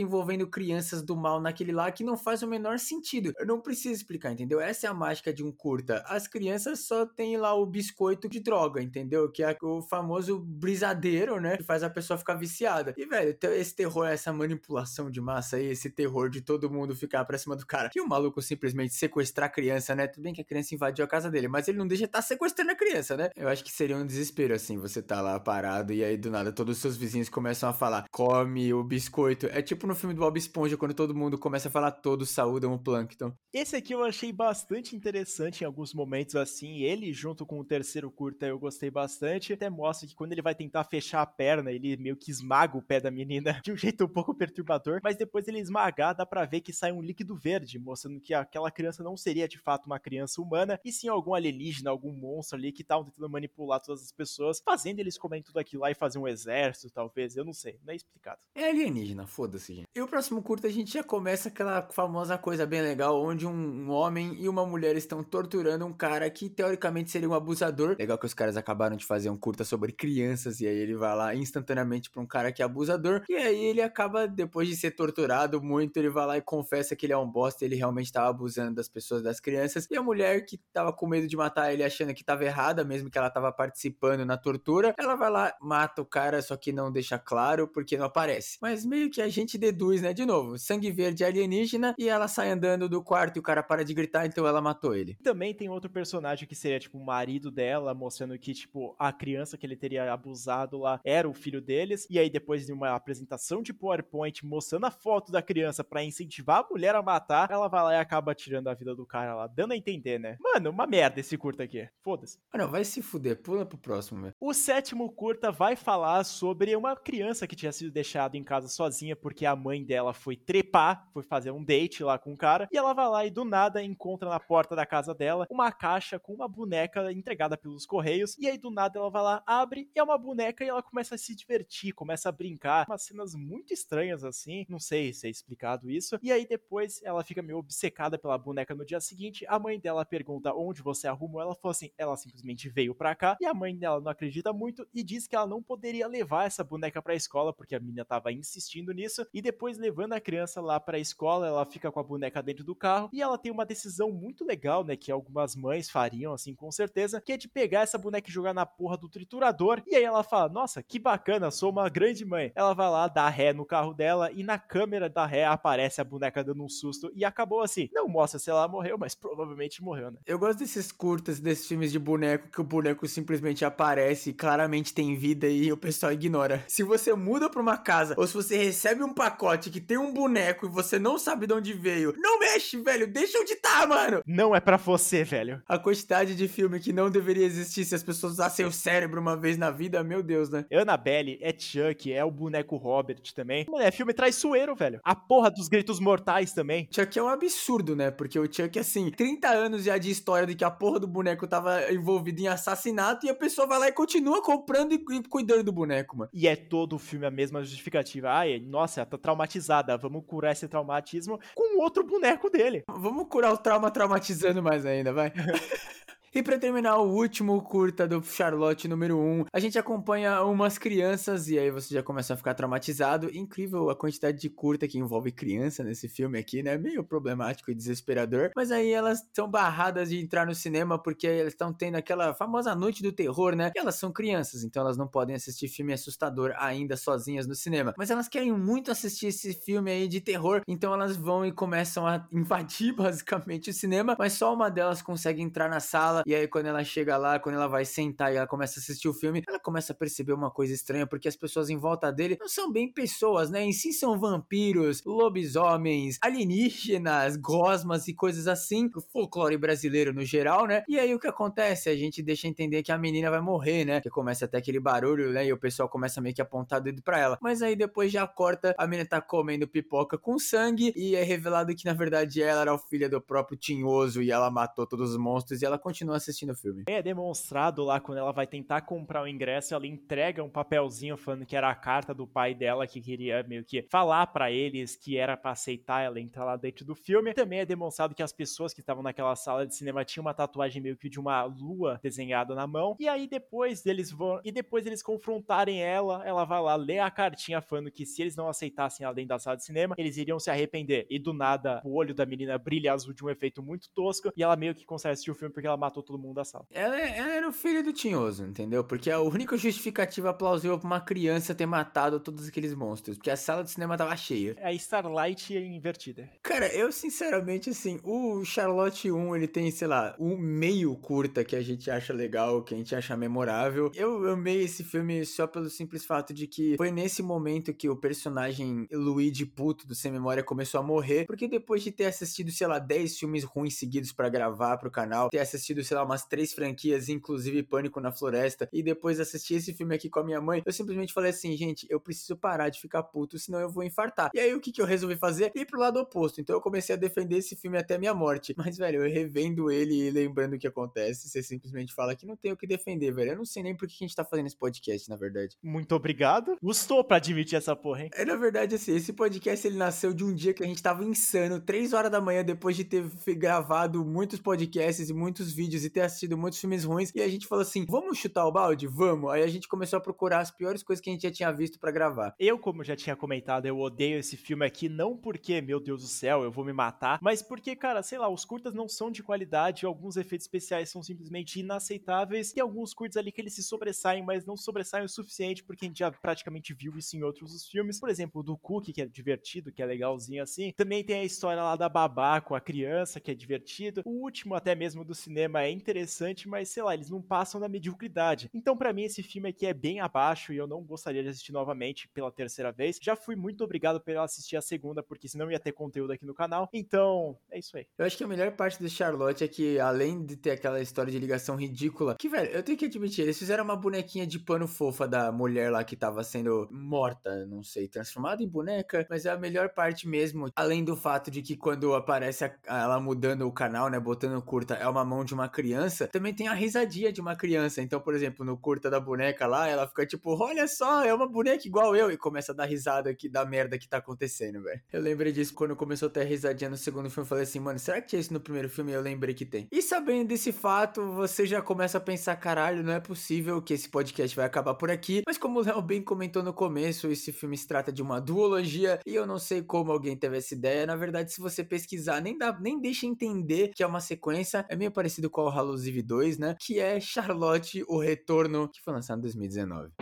[0.00, 3.32] envolvendo crianças do mal naquele lá que não faz o menor sentido.
[3.38, 4.60] Eu não preciso explicar, entendeu?
[4.60, 6.04] Essa é a mágica de um curta.
[6.06, 9.30] As crianças só tem lá o biscoito de droga, entendeu?
[9.30, 11.56] Que é o famoso brisadeiro, né?
[11.56, 12.94] Que faz a pessoa ficar viciada.
[12.96, 17.24] E, velho, esse terror, essa manipulação de massa aí, esse terror de todo mundo ficar
[17.24, 17.90] pra cima do cara.
[17.90, 20.06] Que o maluco simplesmente sequestrar a criança, né?
[20.06, 22.22] Tudo bem que a criança invadiu a casa dele, mas ele não deixa estar tá
[22.22, 23.30] sequestrando a criança, né?
[23.36, 26.52] Eu acho que seria um desespero, assim, você tá lá parado e aí do nada
[26.52, 29.46] todos os seus vizinhos começam a falar, come o biscoito.
[29.46, 32.72] É tipo no filme do Bob Esponja, quando todo mundo começa a falar, todos saúdam
[32.72, 33.32] o Plankton.
[33.52, 36.82] Esse aqui eu achei bastante interessante em alguns momentos, assim.
[36.82, 39.52] Ele, junto com o terceiro curta, eu gostei bastante.
[39.52, 42.82] Até mostra que quando ele vai tentar fechar a perna, ele meio que esmaga o
[42.82, 45.00] pé da menina de um jeito um pouco perturbador.
[45.02, 48.70] Mas depois ele esmagar, dá pra ver que sai um líquido verde, mostrando que aquela
[48.70, 52.72] criança não seria de fato uma criança humana, e sim algum alienígena, algum monstro ali
[52.72, 56.18] que estavam tentando manipular todas as pessoas, fazendo eles comerem tudo aquilo lá e fazer
[56.18, 57.36] um exército, talvez.
[57.36, 58.40] Eu não sei, não é explicado.
[58.54, 59.86] É alienígena, foda-se, gente.
[59.94, 63.90] E o próximo curta a gente já começa aquela famosa coisa bem legal, onde um
[63.90, 67.96] homem e uma mulher estão torturando um cara que teoricamente seria um abusador.
[67.98, 71.14] Legal que os caras acabaram de fazer um curta sobre crianças, e aí ele vai
[71.14, 74.92] lá instantaneamente pra um cara que é abusador, e aí ele acaba, depois de ser
[74.92, 78.30] torturado muito, ele vai lá e confessa que ele é um bosta, ele realmente tava
[78.30, 81.84] abusando das pessoas, das crianças, e a mulher que tava com medo de matar ele,
[81.84, 86.00] achando que tava errada, mesmo que ela tava participando na tortura, ela vai lá, mata
[86.00, 88.58] o cara, só que não deixa claro, porque não aparece.
[88.60, 92.50] Mas meio que a gente deduz, né, de novo, sangue verde alienígena, e ela sai
[92.50, 95.16] andando do quarto e o cara para de gritar, então ela matou ele.
[95.22, 99.56] Também tem outro personagem que seria, tipo, o marido dela, mostrando que, tipo, a criança
[99.56, 103.62] que ele teria abusado lá era o filho deles, e aí depois de uma apresentação
[103.62, 107.82] de PowerPoint mostrando a foto da criança para incentivar a mulher a matar, ela vai
[107.82, 110.36] lá e acaba tirando a vida do cara lá, dando a entender, né?
[110.40, 111.88] Mano, uma merda esse curta aqui.
[112.02, 112.38] Foda-se.
[112.52, 114.32] Ah, não, vai se fuder, pula pro próximo, meu.
[114.40, 119.16] O sétimo curta vai falar sobre uma criança que tinha sido deixada em casa sozinha
[119.16, 122.76] porque a mãe dela foi trepar, foi fazer um date lá com o cara, e
[122.76, 126.34] ela vai lá e do nada encontra na porta da casa dela uma caixa com
[126.34, 130.02] uma boneca entregada pelos correios, e aí do nada ela vai lá, abre, e é
[130.02, 134.24] uma boneca e ela começa a se divertir, começa a brincar, umas cenas muito estranhas
[134.24, 138.38] assim, não sei se é explicado isso, e aí depois ela fica meio obcecada pela
[138.38, 142.16] boneca no dia seguinte, a mãe dela pergunta onde você arrumou, ela falou assim, ela
[142.16, 145.46] simplesmente veio pra cá, e a mãe dela não acredita muito e diz que ela
[145.46, 149.78] não poderia levar essa boneca pra escola, porque a menina tava insistindo nisso, e depois
[149.78, 153.20] levando a criança lá pra escola, ela fica com a boneca dentro do carro, e
[153.20, 157.32] ela tem uma decisão muito legal, né, que algumas mães fariam, assim, com certeza, que
[157.32, 160.48] é de pegar essa boneca e jogar na porra do triturador, e aí ela fala,
[160.48, 162.52] nossa, que bacana, sou uma grande mãe.
[162.54, 166.04] Ela vai lá, dá ré no carro dela, e na câmera da ré aparece a
[166.04, 167.88] boneca dando um susto, e acabou assim.
[167.92, 170.18] Não mostra se ela morreu, mas provavelmente morreu, né?
[170.26, 175.16] Eu gosto desses curtas, desses filmes de boneco, que o boneco simplesmente aparece, claramente tem
[175.16, 176.64] vida e o pessoal ignora.
[176.68, 180.12] Se você muda pra uma casa ou se você recebe um pacote que tem um
[180.12, 183.06] boneco e você não sabe de onde veio, não mexe, velho.
[183.06, 184.22] Deixa onde tá, mano.
[184.26, 185.62] Não é para você, velho.
[185.68, 189.36] A quantidade de filme que não deveria existir se as pessoas usassem o cérebro uma
[189.36, 190.64] vez na vida, meu Deus, né?
[190.72, 193.66] Annabelle, é Chuck, é o boneco Robert também.
[193.68, 195.00] Mano, é filme traiçoeiro, velho.
[195.02, 196.88] A porra dos gritos mortais também.
[196.90, 198.10] Chuck é um absurdo, né?
[198.10, 201.46] Porque o Chuck, assim, 30 anos já de história de que a porra do boneco
[201.46, 205.64] tava envolvido em assassinato e a pessoa vai lá e continua comprando e, e cuidando
[205.64, 206.30] do boneco, mano.
[206.32, 208.30] E é todo o filme a mesma justificativa.
[208.30, 209.96] Ai, nossa, tá traumatizada.
[209.96, 212.82] Vamos curar esse traumatismo com outro boneco dele.
[212.88, 215.32] Vamos curar o trauma traumatizando mais ainda, vai.
[216.36, 221.48] E para terminar, o último curta do Charlotte número 1, a gente acompanha umas crianças
[221.48, 223.30] e aí você já começa a ficar traumatizado.
[223.32, 226.76] Incrível a quantidade de curta que envolve criança nesse filme aqui, né?
[226.76, 228.50] Meio problemático e desesperador.
[228.56, 232.74] Mas aí elas são barradas de entrar no cinema porque elas estão tendo aquela famosa
[232.74, 233.70] noite do terror, né?
[233.72, 237.94] E elas são crianças, então elas não podem assistir filme assustador ainda sozinhas no cinema.
[237.96, 242.04] Mas elas querem muito assistir esse filme aí de terror, então elas vão e começam
[242.04, 246.48] a invadir basicamente o cinema, mas só uma delas consegue entrar na sala e aí,
[246.48, 249.42] quando ela chega lá, quando ela vai sentar e ela começa a assistir o filme,
[249.46, 252.70] ela começa a perceber uma coisa estranha, porque as pessoas em volta dele não são
[252.72, 253.62] bem pessoas, né?
[253.62, 258.90] Em si são vampiros, lobisomens, alienígenas, gosmas e coisas assim.
[258.94, 260.82] O folclore brasileiro no geral, né?
[260.88, 261.88] E aí o que acontece?
[261.88, 264.00] A gente deixa entender que a menina vai morrer, né?
[264.00, 265.46] Que começa até aquele barulho, né?
[265.46, 267.38] E o pessoal começa meio que a apontar dedo pra ela.
[267.40, 271.74] Mas aí depois já corta, a menina tá comendo pipoca com sangue e é revelado
[271.74, 275.16] que na verdade ela era o filho do próprio Tinhoso e ela matou todos os
[275.16, 276.84] monstros e ela continua assistindo o filme.
[276.86, 281.46] É demonstrado lá quando ela vai tentar comprar o ingresso, ela entrega um papelzinho falando
[281.46, 285.16] que era a carta do pai dela que queria meio que falar para eles que
[285.16, 287.34] era para aceitar ela entrar lá dentro do filme.
[287.34, 290.80] Também é demonstrado que as pessoas que estavam naquela sala de cinema tinham uma tatuagem
[290.80, 292.96] meio que de uma lua desenhada na mão.
[292.98, 297.10] E aí depois deles vão e depois eles confrontarem ela, ela vai lá ler a
[297.10, 300.38] cartinha falando que se eles não aceitassem ela dentro da sala de cinema, eles iriam
[300.38, 301.06] se arrepender.
[301.10, 304.42] E do nada, o olho da menina brilha azul de um efeito muito tosco e
[304.42, 306.66] ela meio que consegue assistir o filme porque ela matou todo mundo da sala.
[306.70, 308.84] Ela, ela era o filho do Tinhoso, entendeu?
[308.84, 313.16] Porque a única justificativa plausível pra uma criança ter matado todos aqueles monstros.
[313.16, 314.54] Porque a sala de cinema tava cheia.
[314.58, 316.28] É a Starlight invertida.
[316.42, 321.56] Cara, eu sinceramente, assim, o Charlotte 1, ele tem, sei lá, um meio curta que
[321.56, 323.90] a gente acha legal, que a gente acha memorável.
[323.94, 327.96] Eu amei esse filme só pelo simples fato de que foi nesse momento que o
[327.96, 331.26] personagem Luigi Puto do Sem Memória começou a morrer.
[331.26, 335.28] Porque depois de ter assistido, sei lá, 10 filmes ruins seguidos para gravar pro canal,
[335.30, 339.72] ter assistido, sei lá, umas três franquias, inclusive Pânico na Floresta, e depois assistir esse
[339.72, 342.80] filme aqui com a minha mãe, eu simplesmente falei assim, gente, eu preciso parar de
[342.80, 344.30] ficar puto, senão eu vou infartar.
[344.34, 345.52] E aí o que, que eu resolvi fazer?
[345.54, 346.40] Ir pro lado oposto.
[346.40, 348.54] Então eu comecei a defender esse filme até minha morte.
[348.58, 352.36] Mas, velho, eu revendo ele e lembrando o que acontece, você simplesmente fala que não
[352.36, 353.32] tem o que defender, velho.
[353.32, 355.56] Eu não sei nem por que a gente tá fazendo esse podcast, na verdade.
[355.62, 356.56] Muito obrigado.
[356.62, 358.10] Gostou pra admitir essa porra, hein?
[358.14, 361.04] É, na verdade, assim, esse podcast ele nasceu de um dia que a gente tava
[361.04, 365.90] insano, três horas da manhã, depois de ter gravado muitos podcasts e muitos vídeos e
[365.90, 367.10] ter assistido muitos filmes ruins.
[367.14, 368.86] E a gente falou assim: vamos chutar o balde?
[368.86, 369.32] Vamos.
[369.32, 371.80] Aí a gente começou a procurar as piores coisas que a gente já tinha visto
[371.80, 372.34] para gravar.
[372.38, 376.08] Eu, como já tinha comentado, eu odeio esse filme aqui, não porque, meu Deus do
[376.08, 379.22] céu, eu vou me matar, mas porque, cara, sei lá, os curtas não são de
[379.22, 384.22] qualidade, alguns efeitos especiais são simplesmente inaceitáveis, e alguns curtos ali que eles se sobressaem,
[384.22, 387.98] mas não sobressaem o suficiente, porque a gente já praticamente viu isso em outros filmes.
[387.98, 390.72] Por exemplo, do Cookie, que é divertido, que é legalzinho assim.
[390.76, 394.02] Também tem a história lá da babá com a criança, que é divertido.
[394.04, 397.68] O último, até mesmo do cinema, é interessante, mas sei lá, eles não passam da
[397.68, 398.50] mediocridade.
[398.52, 401.52] Então, para mim, esse filme aqui é bem abaixo e eu não gostaria de assistir
[401.52, 402.98] novamente pela terceira vez.
[403.00, 406.34] Já fui muito obrigado por assistir a segunda, porque senão ia ter conteúdo aqui no
[406.34, 406.68] canal.
[406.72, 407.86] Então, é isso aí.
[407.98, 411.10] Eu acho que a melhor parte do Charlotte é que, além de ter aquela história
[411.10, 414.66] de ligação ridícula, que, velho, eu tenho que admitir, eles fizeram uma bonequinha de pano
[414.66, 419.30] fofa da mulher lá que tava sendo morta, não sei, transformada em boneca, mas é
[419.30, 423.52] a melhor parte mesmo, além do fato de que quando aparece a, ela mudando o
[423.52, 427.20] canal, né, botando curta, é uma mão de uma criança, também tem a risadinha de
[427.20, 427.80] uma criança.
[427.80, 431.28] Então, por exemplo, no curta da boneca lá, ela fica tipo, olha só, é uma
[431.28, 434.80] boneca igual eu, e começa a dar risada aqui da merda que tá acontecendo, velho.
[434.92, 437.78] Eu lembrei disso quando começou a ter risadinha no segundo filme, eu falei assim, mano,
[437.78, 438.92] será que tinha isso no primeiro filme?
[438.92, 439.68] Eu lembrei que tem.
[439.70, 443.88] E sabendo desse fato, você já começa a pensar, caralho, não é possível que esse
[443.88, 445.22] podcast vai acabar por aqui.
[445.26, 448.98] Mas como o Léo bem comentou no começo, esse filme se trata de uma duologia,
[449.06, 450.86] e eu não sei como alguém teve essa ideia.
[450.86, 454.64] Na verdade, se você pesquisar, nem dá, nem deixa entender que é uma sequência.
[454.68, 456.56] É meio parecido com o Hallucive 2, né?
[456.60, 459.92] Que é Charlotte, o Retorno, que foi lançado em 2019.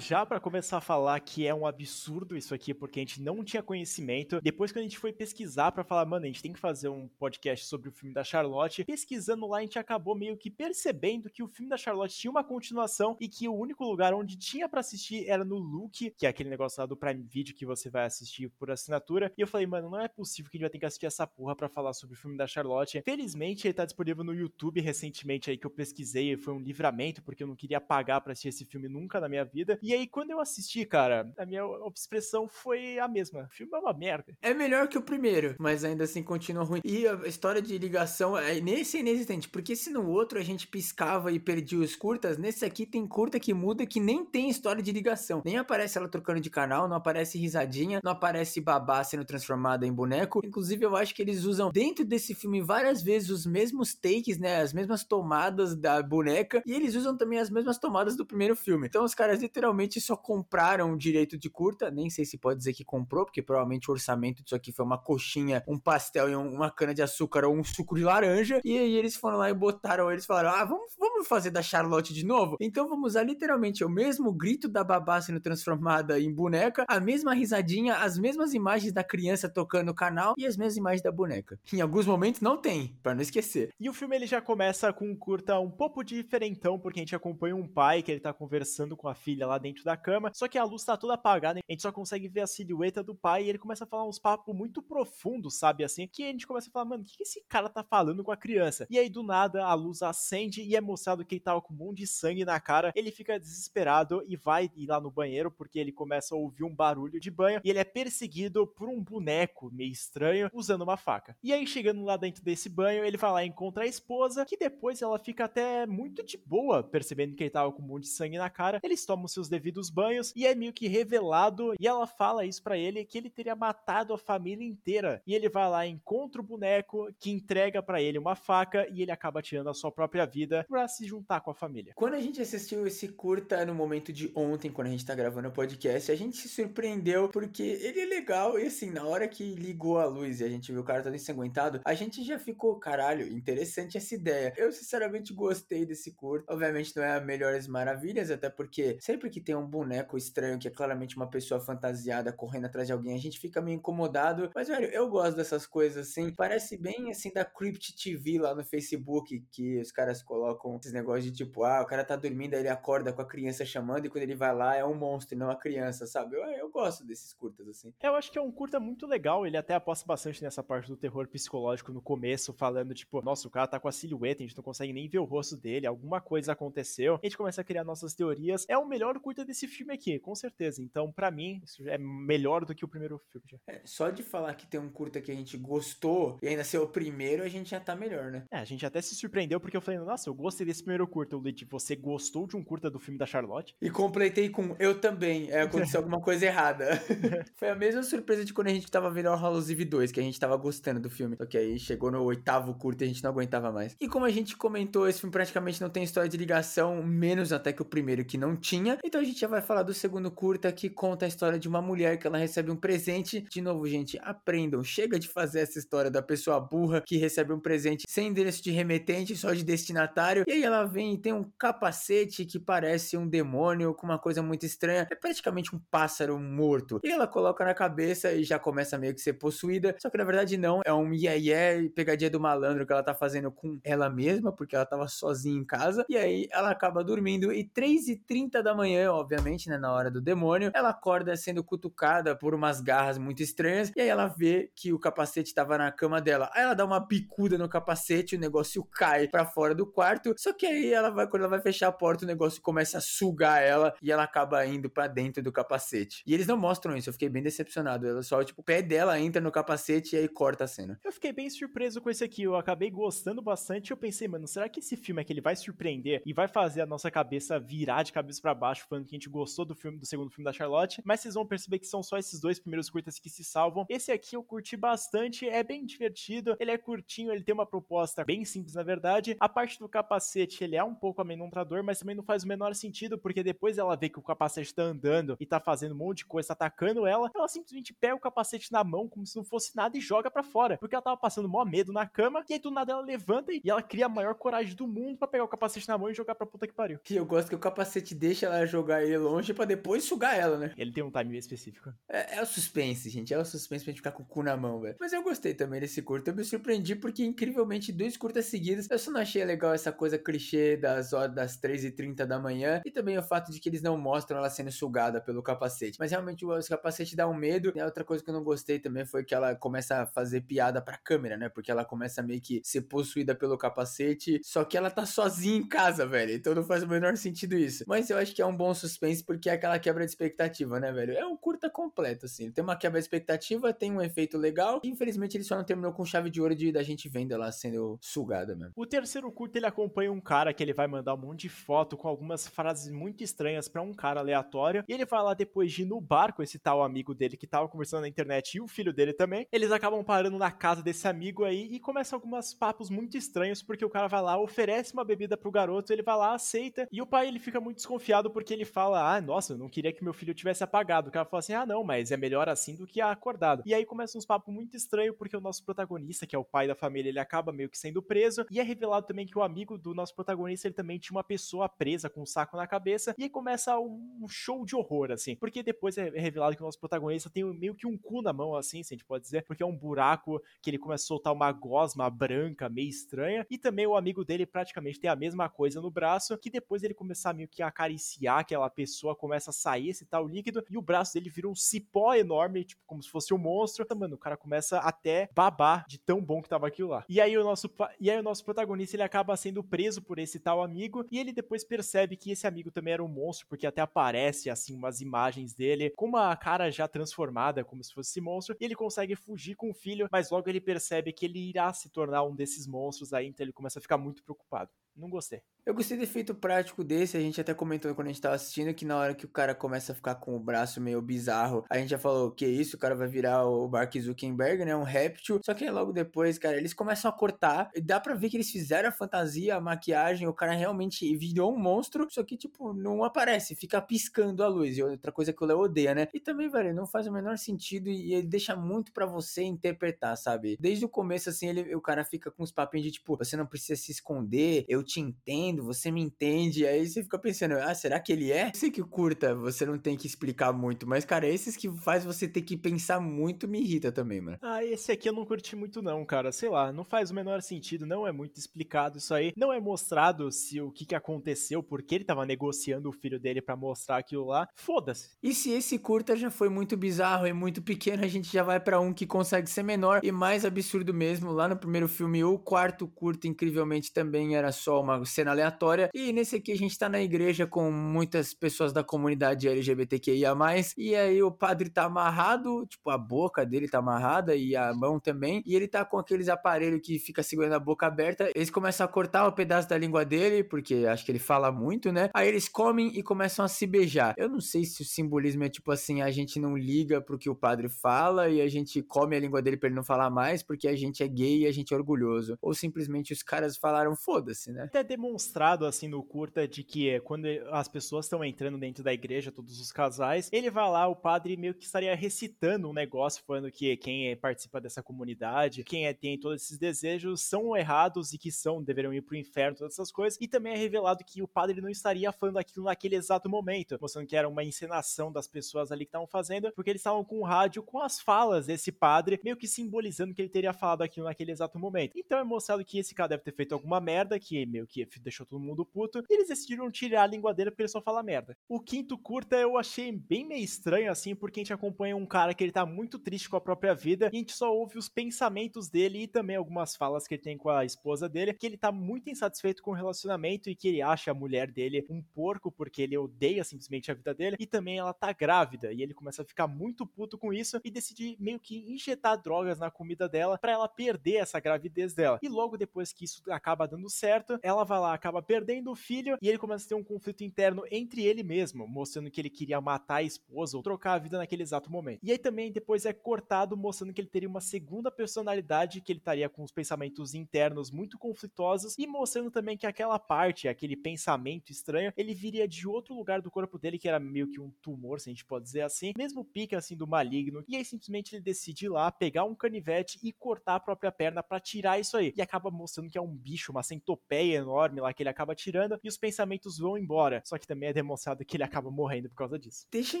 [0.00, 3.44] Já para começar a falar que é um absurdo isso aqui, porque a gente não
[3.44, 4.40] tinha conhecimento.
[4.40, 7.06] Depois, quando a gente foi pesquisar para falar, mano, a gente tem que fazer um
[7.06, 11.42] podcast sobre o filme da Charlotte, pesquisando lá, a gente acabou meio que percebendo que
[11.42, 14.80] o filme da Charlotte tinha uma continuação e que o único lugar onde tinha para
[14.80, 18.06] assistir era no Look, que é aquele negócio lá do Prime Video que você vai
[18.06, 19.30] assistir por assinatura.
[19.36, 21.26] E eu falei, mano, não é possível que a gente vai ter que assistir essa
[21.26, 23.02] porra para falar sobre o filme da Charlotte.
[23.04, 27.42] Felizmente, ele tá disponível no YouTube recentemente aí que eu pesquisei, foi um livramento, porque
[27.42, 29.78] eu não queria pagar para assistir esse filme nunca na minha vida.
[29.82, 31.62] E aí, quando eu assisti, cara, a minha
[31.94, 33.44] expressão foi a mesma.
[33.44, 34.36] O filme é uma merda.
[34.42, 36.80] É melhor que o primeiro, mas ainda assim continua ruim.
[36.84, 40.66] E a história de ligação é nesse é inexistente, porque se no outro a gente
[40.66, 44.82] piscava e perdia os curtas, nesse aqui tem curta que muda que nem tem história
[44.82, 45.42] de ligação.
[45.44, 49.92] Nem aparece ela trocando de canal, não aparece risadinha, não aparece babá sendo transformada em
[49.92, 50.40] boneco.
[50.44, 54.60] Inclusive, eu acho que eles usam dentro desse filme várias vezes os mesmos takes, né?
[54.60, 56.62] As mesmas tomadas da boneca.
[56.66, 58.86] E eles usam também as mesmas tomadas do primeiro filme.
[58.86, 61.90] Então os caras literalmente só compraram o direito de curta.
[61.90, 64.98] Nem sei se pode dizer que comprou, porque provavelmente o orçamento disso aqui foi uma
[64.98, 68.60] coxinha, um pastel e uma cana de açúcar ou um suco de laranja.
[68.64, 72.12] E aí eles foram lá e botaram, eles falaram: ah, vamos, vamos fazer da Charlotte
[72.12, 72.56] de novo?
[72.60, 77.34] Então vamos usar literalmente o mesmo grito da babá sendo transformada em boneca, a mesma
[77.34, 81.58] risadinha, as mesmas imagens da criança tocando o canal e as mesmas imagens da boneca.
[81.72, 83.70] Em alguns momentos não tem, para não esquecer.
[83.78, 87.14] E o filme ele já começa com um curta um pouco diferentão, porque a gente
[87.14, 90.48] acompanha um pai que ele tá conversando com a filha lá dentro da cama, só
[90.48, 93.44] que a luz tá toda apagada, a gente só consegue ver a silhueta do pai
[93.44, 96.06] e ele começa a falar uns papos muito profundos, sabe assim?
[96.06, 98.36] Que a gente começa a falar, mano, o que esse cara tá falando com a
[98.36, 98.86] criança?
[98.90, 101.76] E aí do nada a luz acende e é mostrado que ele tava com um
[101.76, 102.92] monte de sangue na cara.
[102.94, 106.74] Ele fica desesperado e vai ir lá no banheiro porque ele começa a ouvir um
[106.74, 111.36] barulho de banho e ele é perseguido por um boneco meio estranho usando uma faca.
[111.42, 114.56] E aí chegando lá dentro desse banho, ele vai lá e encontra a esposa, que
[114.56, 118.10] depois ela fica até muito de boa, percebendo que ele tava com um monte de
[118.10, 118.80] sangue na cara.
[118.82, 122.78] Eles tomam seus devidos banhos e é meio que revelado e ela fala isso para
[122.78, 125.22] ele que ele teria matado a família inteira.
[125.26, 129.10] E ele vai lá encontra o boneco que entrega para ele uma faca e ele
[129.10, 131.92] acaba tirando a sua própria vida para se juntar com a família.
[131.94, 135.48] Quando a gente assistiu esse curta no momento de ontem, quando a gente tá gravando
[135.48, 139.54] o podcast, a gente se surpreendeu porque ele é legal e assim, na hora que
[139.54, 142.76] ligou a luz e a gente viu o cara todo ensanguentado, a gente já ficou,
[142.76, 144.54] caralho, interessante essa ideia.
[144.56, 146.52] Eu sinceramente gostei desse curta.
[146.52, 150.68] Obviamente não é a melhores maravilhas, até porque sempre que tem um boneco estranho que
[150.68, 154.50] é claramente uma pessoa fantasiada correndo atrás de alguém, a gente fica meio incomodado.
[154.54, 156.32] Mas, velho, eu gosto dessas coisas assim.
[156.34, 161.24] Parece bem assim da Crypt TV lá no Facebook, que os caras colocam esses negócios
[161.24, 164.08] de tipo, ah, o cara tá dormindo, aí ele acorda com a criança chamando, e
[164.08, 166.36] quando ele vai lá é um monstro, não a criança, sabe?
[166.36, 167.92] Eu, eu gosto desses curtas assim.
[168.02, 170.96] Eu acho que é um curta muito legal, ele até aposta bastante nessa parte do
[170.96, 174.56] terror psicológico no começo, falando tipo, nossa, o cara tá com a silhueta, a gente
[174.56, 177.14] não consegue nem ver o rosto dele, alguma coisa aconteceu.
[177.14, 178.66] A gente começa a criar nossas teorias.
[178.68, 180.82] É o melhor curta desse filme aqui, com certeza.
[180.82, 183.60] Então, para mim, isso é melhor do que o primeiro filme.
[183.66, 186.78] É, só de falar que tem um curta que a gente gostou e ainda ser
[186.78, 188.44] o primeiro, a gente já tá melhor, né?
[188.50, 191.36] É, a gente até se surpreendeu porque eu falei, nossa, eu gostei desse primeiro curta.
[191.36, 193.74] O Luigi, você gostou de um curta do filme da Charlotte?
[193.80, 195.50] E completei com eu também.
[195.50, 197.00] É, aconteceu alguma coisa errada.
[197.56, 200.22] Foi a mesma surpresa de quando a gente tava vendo o Hallucive 2, que a
[200.22, 201.36] gente tava gostando do filme.
[201.36, 203.96] Só que aí chegou no oitavo curta e a gente não aguentava mais.
[204.00, 207.72] E como a gente comentou, esse filme praticamente não tem história de ligação, menos até
[207.72, 208.98] que o primeiro que não tinha.
[209.04, 211.82] Então a gente já vai falar do segundo curta que conta a história de uma
[211.82, 213.42] mulher que ela recebe um presente.
[213.50, 214.82] De novo, gente, aprendam.
[214.82, 218.70] Chega de fazer essa história da pessoa burra que recebe um presente sem endereço de
[218.70, 220.44] remetente, só de destinatário.
[220.46, 224.42] E aí ela vem e tem um capacete que parece um demônio com uma coisa
[224.42, 225.06] muito estranha.
[225.10, 226.98] É praticamente um pássaro morto.
[227.04, 229.94] E ela coloca na cabeça e já começa meio que ser possuída.
[229.98, 230.80] Só que na verdade não.
[230.84, 234.74] É um iê iê pegadinha do malandro que ela tá fazendo com ela mesma, porque
[234.74, 236.04] ela tava sozinha em casa.
[236.08, 237.52] E aí ela acaba dormindo.
[237.52, 239.78] E 3h30 da manhã, obviamente, né?
[239.78, 243.92] Na hora do demônio, ela acorda sendo cutucada por umas garras muito estranhas.
[243.96, 246.50] E aí ela vê que o capacete tava na cama dela.
[246.54, 250.34] Aí ela dá uma bicuda no capacete, o negócio cai para fora do quarto.
[250.36, 253.00] Só que aí ela vai, quando ela vai fechar a porta, o negócio começa a
[253.00, 256.22] sugar ela e ela acaba indo para dentro do capacete.
[256.26, 258.06] E eles não mostram isso, eu fiquei bem decepcionado.
[258.06, 260.98] Ela só, tipo, o pé dela entra no capacete e aí corta a cena.
[261.04, 263.90] Eu fiquei bem surpreso com esse aqui, eu acabei gostando bastante.
[263.90, 266.80] Eu pensei, mano, será que esse filme é que ele vai surpreender e vai fazer
[266.80, 269.98] a nossa cabeça virar de cabeça para baixo, falando que a gente gostou do filme,
[269.98, 271.02] do segundo filme da Charlotte?
[271.04, 273.86] Mas vocês vão perceber que são só esses dois primeiros curtas que se salvam.
[273.88, 278.24] Esse aqui eu curti bastante, é bem divertido, ele é curtinho, ele tem uma proposta
[278.24, 279.36] bem simples na verdade.
[279.40, 282.74] A parte do capacete, ele é um pouco amedrontador, mas também não faz o menor
[282.74, 286.18] sentido, porque depois ela vê que o capacete tá andando e tá fazendo um monte
[286.18, 289.44] de coisa, tá atacando ela, ela simplesmente pega o capacete na mão como se não
[289.44, 292.54] fosse nada e joga para fora, porque ela tava passando mó medo na cama, e
[292.54, 295.44] aí do nada ela levanta e ela cria a maior coragem do mundo para pegar
[295.44, 297.00] o capacete na mão e jogar pra puta que pariu.
[297.08, 300.36] E eu gosto que o capacete deixa ela jogar jogar ele longe pra depois sugar
[300.36, 300.72] ela, né?
[300.76, 301.92] Ele tem um timing específico.
[302.08, 303.32] É, é, o suspense, gente.
[303.32, 304.96] É o suspense pra gente ficar com o cu na mão, velho.
[304.98, 306.30] Mas eu gostei também desse curta.
[306.30, 308.90] Eu me surpreendi porque, incrivelmente, dois curtas seguidos.
[308.90, 312.80] Eu só não achei legal essa coisa clichê das horas das 3h30 da manhã.
[312.84, 315.98] E também o fato de que eles não mostram ela sendo sugada pelo capacete.
[315.98, 317.72] Mas realmente o capacete dá um medo.
[317.74, 320.40] E a outra coisa que eu não gostei também foi que ela começa a fazer
[320.42, 321.48] piada pra câmera, né?
[321.48, 324.40] Porque ela começa meio que ser possuída pelo capacete.
[324.42, 326.32] Só que ela tá sozinha em casa, velho.
[326.32, 327.84] Então não faz o menor sentido isso.
[327.86, 330.92] Mas eu acho que é um bom suspense porque é aquela quebra de expectativa, né,
[330.92, 331.12] velho?
[331.12, 332.50] É um curta completo, assim.
[332.50, 334.80] Tem uma quebra de expectativa, tem um efeito legal.
[334.84, 337.98] Infelizmente ele só não terminou com chave de ouro de da gente vendo ela sendo
[338.00, 338.72] sugada mesmo.
[338.76, 341.96] O terceiro curta ele acompanha um cara que ele vai mandar um monte de foto
[341.96, 344.84] com algumas frases muito estranhas para um cara aleatório.
[344.88, 347.46] E ele vai lá depois de ir no bar com esse tal amigo dele que
[347.46, 349.46] tava conversando na internet e o filho dele também.
[349.52, 353.84] Eles acabam parando na casa desse amigo aí e começam alguns papos muito estranhos porque
[353.84, 356.88] o cara vai lá, oferece uma bebida pro garoto, ele vai lá, aceita.
[356.90, 359.92] E o pai ele fica muito desconfiado porque ele fala: Ah, nossa, eu não queria
[359.92, 361.08] que meu filho tivesse apagado.
[361.08, 363.62] O cara fala assim: Ah, não, mas é melhor assim do que acordado.
[363.66, 366.66] E aí começa uns papos muito estranhos porque o nosso protagonista, que é o pai
[366.66, 368.46] da família, ele acaba meio que sendo preso.
[368.50, 371.68] E é revelado também que o amigo do nosso protagonista, ele também tinha uma pessoa
[371.68, 373.14] presa com um saco na cabeça.
[373.18, 375.36] E aí começa um show de horror, assim.
[375.36, 378.54] Porque depois é revelado que o nosso protagonista tem meio que um cu na mão,
[378.54, 379.44] assim, se a gente pode dizer.
[379.44, 383.46] Porque é um buraco que ele começa a soltar uma gosma branca, meio estranha.
[383.50, 386.36] E também o amigo dele praticamente tem a mesma coisa no braço.
[386.38, 390.26] Que depois ele começar meio que a acariciar aquela pessoa, começa a sair esse tal
[390.26, 390.64] líquido.
[390.68, 393.84] E o braço dele vira um cipó enorme, tipo, como se fosse um monstro.
[393.84, 397.04] Então, mano, o cara começa até babar de tão bom que tava aquilo lá.
[397.08, 400.40] E aí o nosso, e aí o nosso protagonista ele acaba sendo preso por esse
[400.40, 403.80] tal amigo e ele depois percebe que esse amigo também era um monstro, porque até
[403.80, 408.56] aparece assim umas imagens dele com uma cara já transformada, como se fosse esse monstro,
[408.60, 411.88] e ele consegue fugir com o filho, mas logo ele percebe que ele irá se
[411.90, 414.70] tornar um desses monstros aí, então ele começa a ficar muito preocupado.
[414.96, 415.40] Não gostei.
[415.64, 418.74] Eu gostei do efeito prático desse, a gente até comentou quando a gente tava assistindo
[418.74, 421.78] que na hora que o cara começa a ficar com o braço meio bizarro, a
[421.78, 425.40] gente já falou que isso, o cara vai virar o Mark Zuckerberg, né, um réptil.
[425.44, 428.50] Só que logo depois, cara, eles começam a cortar, e dá para ver que eles
[428.50, 433.04] fizeram a fantasia, a maquiagem, o cara realmente virou um monstro, só que tipo, não
[433.04, 434.76] aparece, fica piscando a luz.
[434.76, 436.08] E outra coisa que o Léo odeia, né?
[436.12, 440.16] E também, velho, não faz o menor sentido e ele deixa muito para você interpretar,
[440.16, 440.56] sabe?
[440.58, 443.46] Desde o começo assim, ele o cara fica com os papinhos de tipo, você não
[443.46, 446.66] precisa se esconder, eu te entendo, você me entende.
[446.66, 448.50] Aí você fica pensando, ah, será que ele é?
[448.54, 452.28] Sei que curta, você não tem que explicar muito, mas, cara, esses que faz você
[452.28, 454.38] ter que pensar muito me irrita também, mano.
[454.42, 456.32] Ah, esse aqui eu não curti muito, não, cara.
[456.32, 459.32] Sei lá, não faz o menor sentido, não é muito explicado isso aí.
[459.36, 463.40] Não é mostrado se o que, que aconteceu, porque ele tava negociando o filho dele
[463.42, 464.48] para mostrar aquilo lá.
[464.54, 465.10] Foda-se.
[465.22, 468.60] E se esse curta já foi muito bizarro e muito pequeno, a gente já vai
[468.60, 471.32] para um que consegue ser menor e mais absurdo mesmo.
[471.32, 475.90] Lá no primeiro filme, o quarto curta, incrivelmente, também era só uma cena aleatória.
[475.94, 480.34] E nesse aqui a gente tá na igreja com muitas pessoas da comunidade LGBTQIA.
[480.76, 485.00] E aí o padre tá amarrado, tipo, a boca dele tá amarrada e a mão
[485.00, 485.42] também.
[485.46, 488.30] E ele tá com aqueles aparelhos que fica segurando a boca aberta.
[488.34, 491.50] Eles começam a cortar o um pedaço da língua dele, porque acho que ele fala
[491.50, 492.10] muito, né?
[492.14, 494.14] Aí eles comem e começam a se beijar.
[494.16, 497.30] Eu não sei se o simbolismo é tipo assim: a gente não liga pro que
[497.30, 500.42] o padre fala e a gente come a língua dele pra ele não falar mais,
[500.42, 502.36] porque a gente é gay e a gente é orgulhoso.
[502.40, 504.59] Ou simplesmente os caras falaram, foda-se, né?
[504.64, 509.32] Até demonstrado assim no curta de que quando as pessoas estão entrando dentro da igreja,
[509.32, 513.50] todos os casais, ele vai lá, o padre meio que estaria recitando um negócio, falando
[513.50, 518.30] que quem participa dessa comunidade, quem é, tem todos esses desejos, são errados e que
[518.30, 520.18] são, deveriam ir pro inferno, todas essas coisas.
[520.20, 524.06] E também é revelado que o padre não estaria falando aquilo naquele exato momento, mostrando
[524.06, 527.24] que era uma encenação das pessoas ali que estavam fazendo, porque eles estavam com o
[527.24, 531.32] rádio com as falas desse padre, meio que simbolizando que ele teria falado aquilo naquele
[531.32, 531.92] exato momento.
[531.96, 535.24] Então é mostrado que esse cara deve ter feito alguma merda, que meio que deixou
[535.24, 538.36] todo mundo puto, e eles decidiram tirar a língua dele porque ele só fala merda.
[538.48, 542.34] O quinto curta eu achei bem meio estranho, assim, porque a gente acompanha um cara
[542.34, 544.88] que ele tá muito triste com a própria vida, e a gente só ouve os
[544.88, 548.56] pensamentos dele e também algumas falas que ele tem com a esposa dele, que ele
[548.56, 552.50] tá muito insatisfeito com o relacionamento e que ele acha a mulher dele um porco
[552.50, 556.22] porque ele odeia simplesmente a vida dele, e também ela tá grávida, e ele começa
[556.22, 560.38] a ficar muito puto com isso e decide meio que injetar drogas na comida dela
[560.38, 562.18] para ela perder essa gravidez dela.
[562.22, 566.16] E logo depois que isso acaba dando certo, ela vai lá, acaba perdendo o filho
[566.20, 569.60] e ele começa a ter um conflito interno entre ele mesmo, mostrando que ele queria
[569.60, 572.00] matar a esposa ou trocar a vida naquele exato momento.
[572.02, 575.98] E aí também depois é cortado mostrando que ele teria uma segunda personalidade, que ele
[575.98, 581.50] estaria com os pensamentos internos muito conflitosos e mostrando também que aquela parte, aquele pensamento
[581.50, 585.00] estranho, ele viria de outro lugar do corpo dele que era meio que um tumor,
[585.00, 587.44] se a gente pode dizer assim, mesmo pique assim do maligno.
[587.48, 591.22] E aí simplesmente ele decide ir lá pegar um canivete e cortar a própria perna
[591.22, 592.12] para tirar isso aí.
[592.16, 595.78] E acaba mostrando que é um bicho, uma centopeia enorme lá que ele acaba tirando
[595.82, 597.22] e os pensamentos vão embora.
[597.24, 599.66] Só que também é demonstrado que ele acaba morrendo por causa disso.
[599.70, 600.00] Deixa eu